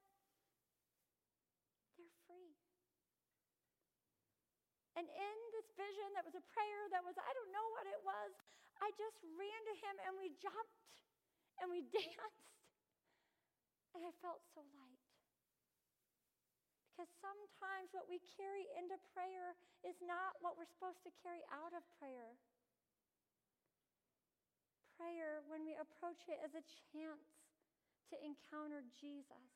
they're 1.95 2.19
free. 2.27 2.51
And 4.99 5.07
in 5.07 5.37
this 5.55 5.71
vision 5.79 6.19
that 6.19 6.27
was 6.27 6.35
a 6.35 6.43
prayer 6.51 6.83
that 6.91 6.99
was, 6.99 7.15
I 7.15 7.31
don't 7.31 7.55
know 7.55 7.67
what 7.79 7.87
it 7.87 8.01
was, 8.03 8.35
I 8.83 8.91
just 8.99 9.23
ran 9.23 9.61
to 9.71 9.75
him 9.79 9.95
and 10.11 10.11
we 10.19 10.35
jumped 10.35 10.83
and 11.63 11.71
we 11.71 11.79
danced. 11.95 12.51
And 13.95 14.03
I 14.03 14.11
felt 14.19 14.43
so 14.51 14.59
light. 14.75 14.99
Because 16.91 17.07
sometimes 17.23 17.95
what 17.95 18.11
we 18.11 18.19
carry 18.35 18.67
into 18.75 18.99
prayer 19.15 19.55
is 19.87 19.95
not 20.03 20.35
what 20.43 20.59
we're 20.59 20.67
supposed 20.67 20.99
to 21.07 21.11
carry 21.23 21.43
out 21.55 21.71
of 21.71 21.83
prayer. 21.99 22.35
Prayer, 24.95 25.43
when 25.51 25.67
we 25.67 25.75
approach 25.75 26.23
it 26.31 26.39
as 26.39 26.55
a 26.55 26.63
chance 26.91 27.27
to 28.11 28.15
encounter 28.23 28.83
Jesus, 28.95 29.51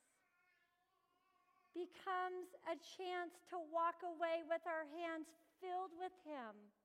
becomes 1.72 2.52
a 2.68 2.76
chance 2.76 3.40
to 3.48 3.58
walk 3.72 4.04
away 4.04 4.44
with 4.44 4.64
our 4.68 4.84
hands 5.00 5.32
filled 5.64 5.96
with 5.96 6.12
Him 6.28 6.76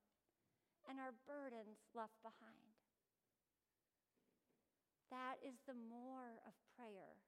and 0.86 1.00
our 1.00 1.16
burdens 1.26 1.80
left 1.96 2.14
behind. 2.22 2.74
That 5.10 5.38
is 5.42 5.58
the 5.66 5.78
more 5.78 6.42
of 6.44 6.52
prayer. 6.76 7.18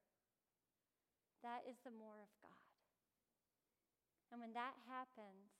That 1.43 1.63
is 1.69 1.79
the 1.83 1.93
more 1.93 2.19
of 2.19 2.31
God. 2.43 2.67
And 4.31 4.43
when 4.43 4.51
that 4.53 4.75
happens, 4.91 5.55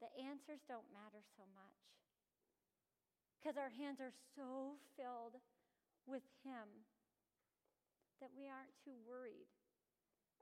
the 0.00 0.08
answers 0.16 0.64
don't 0.64 0.88
matter 0.94 1.20
so 1.36 1.44
much. 1.52 1.97
Because 3.38 3.56
our 3.56 3.70
hands 3.70 4.02
are 4.02 4.12
so 4.34 4.76
filled 4.98 5.38
with 6.06 6.26
Him 6.42 6.84
that 8.20 8.34
we 8.34 8.50
aren't 8.50 8.74
too 8.82 8.98
worried 9.06 9.46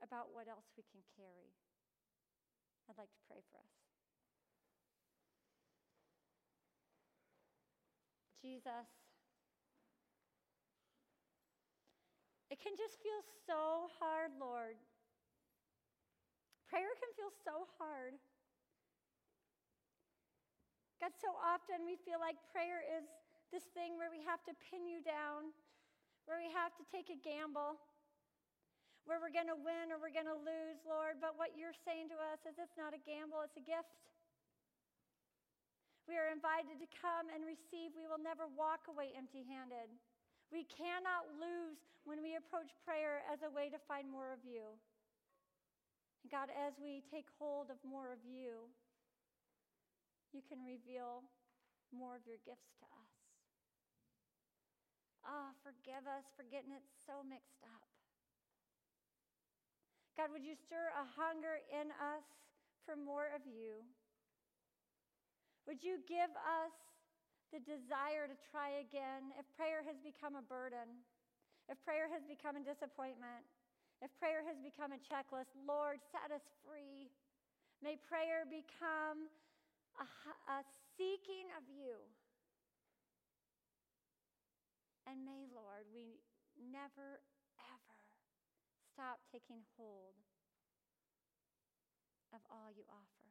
about 0.00 0.32
what 0.32 0.48
else 0.48 0.64
we 0.76 0.84
can 0.88 1.04
carry. 1.14 1.52
I'd 2.88 2.96
like 2.96 3.12
to 3.12 3.22
pray 3.28 3.44
for 3.52 3.60
us. 3.60 3.76
Jesus, 8.40 8.88
it 12.48 12.58
can 12.62 12.72
just 12.78 13.02
feel 13.02 13.20
so 13.44 13.90
hard, 13.98 14.30
Lord, 14.38 14.78
Prayer 16.66 16.90
can 16.98 17.10
feel 17.14 17.30
so 17.46 17.70
hard. 17.78 18.18
God, 20.96 21.12
so 21.20 21.36
often 21.36 21.84
we 21.84 22.00
feel 22.08 22.16
like 22.16 22.40
prayer 22.48 22.80
is 22.80 23.04
this 23.52 23.68
thing 23.76 24.00
where 24.00 24.08
we 24.08 24.24
have 24.24 24.40
to 24.48 24.52
pin 24.72 24.88
you 24.88 25.04
down, 25.04 25.52
where 26.24 26.40
we 26.40 26.48
have 26.50 26.72
to 26.80 26.84
take 26.88 27.12
a 27.12 27.18
gamble, 27.20 27.76
where 29.04 29.22
we're 29.22 29.34
going 29.34 29.50
to 29.52 29.60
win 29.60 29.92
or 29.92 30.00
we're 30.02 30.14
going 30.14 30.28
to 30.28 30.40
lose, 30.40 30.80
Lord. 30.88 31.20
But 31.20 31.38
what 31.38 31.54
you're 31.54 31.76
saying 31.86 32.10
to 32.10 32.18
us 32.18 32.42
is 32.48 32.58
it's 32.58 32.74
not 32.80 32.96
a 32.96 33.00
gamble, 33.04 33.44
it's 33.44 33.60
a 33.60 33.62
gift. 33.62 33.92
We 36.08 36.16
are 36.16 36.30
invited 36.30 36.78
to 36.78 36.88
come 37.02 37.28
and 37.34 37.42
receive. 37.42 37.94
We 37.98 38.06
will 38.06 38.22
never 38.22 38.46
walk 38.46 38.86
away 38.86 39.10
empty 39.18 39.42
handed. 39.42 39.90
We 40.54 40.62
cannot 40.70 41.26
lose 41.34 41.82
when 42.06 42.22
we 42.22 42.38
approach 42.38 42.70
prayer 42.86 43.26
as 43.26 43.42
a 43.42 43.50
way 43.50 43.66
to 43.74 43.78
find 43.90 44.06
more 44.06 44.30
of 44.30 44.38
you. 44.46 44.78
And 46.22 46.30
God, 46.30 46.50
as 46.54 46.78
we 46.78 47.02
take 47.10 47.26
hold 47.38 47.74
of 47.74 47.78
more 47.82 48.14
of 48.14 48.22
you, 48.22 48.70
you 50.32 50.42
can 50.46 50.62
reveal 50.62 51.26
more 51.94 52.16
of 52.18 52.24
your 52.26 52.40
gifts 52.42 52.72
to 52.82 52.86
us. 52.86 53.12
Ah, 55.26 55.50
oh, 55.50 55.58
forgive 55.62 56.06
us 56.06 56.26
for 56.38 56.46
getting 56.46 56.70
it 56.70 56.86
so 57.06 57.26
mixed 57.26 57.62
up. 57.66 57.90
God, 60.14 60.30
would 60.32 60.46
you 60.46 60.54
stir 60.54 60.94
a 60.96 61.04
hunger 61.18 61.60
in 61.68 61.92
us 61.98 62.24
for 62.86 62.94
more 62.94 63.28
of 63.34 63.42
you? 63.44 63.84
Would 65.66 65.82
you 65.82 65.98
give 66.06 66.30
us 66.30 66.74
the 67.50 67.58
desire 67.58 68.30
to 68.30 68.38
try 68.48 68.80
again 68.80 69.34
if 69.34 69.44
prayer 69.58 69.82
has 69.82 69.98
become 69.98 70.38
a 70.38 70.46
burden, 70.46 71.02
if 71.66 71.76
prayer 71.82 72.06
has 72.06 72.22
become 72.22 72.54
a 72.54 72.62
disappointment? 72.62 73.42
If 73.98 74.12
prayer 74.20 74.44
has 74.44 74.60
become 74.60 74.92
a 74.92 75.00
checklist, 75.00 75.52
Lord, 75.66 75.98
set 76.12 76.28
us 76.30 76.44
free. 76.62 77.08
May 77.80 77.96
prayer 77.96 78.44
become 78.44 79.28
a, 80.00 80.06
a 80.52 80.58
seeking 80.96 81.48
of 81.56 81.64
you. 81.68 81.96
And 85.06 85.22
may, 85.22 85.46
Lord, 85.54 85.86
we 85.94 86.18
never, 86.58 87.22
ever 87.62 88.00
stop 88.92 89.22
taking 89.30 89.62
hold 89.78 90.18
of 92.34 92.42
all 92.50 92.68
you 92.74 92.82
offer. 92.90 93.30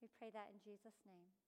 We 0.00 0.08
pray 0.14 0.30
that 0.30 0.52
in 0.52 0.60
Jesus' 0.62 1.00
name. 1.02 1.45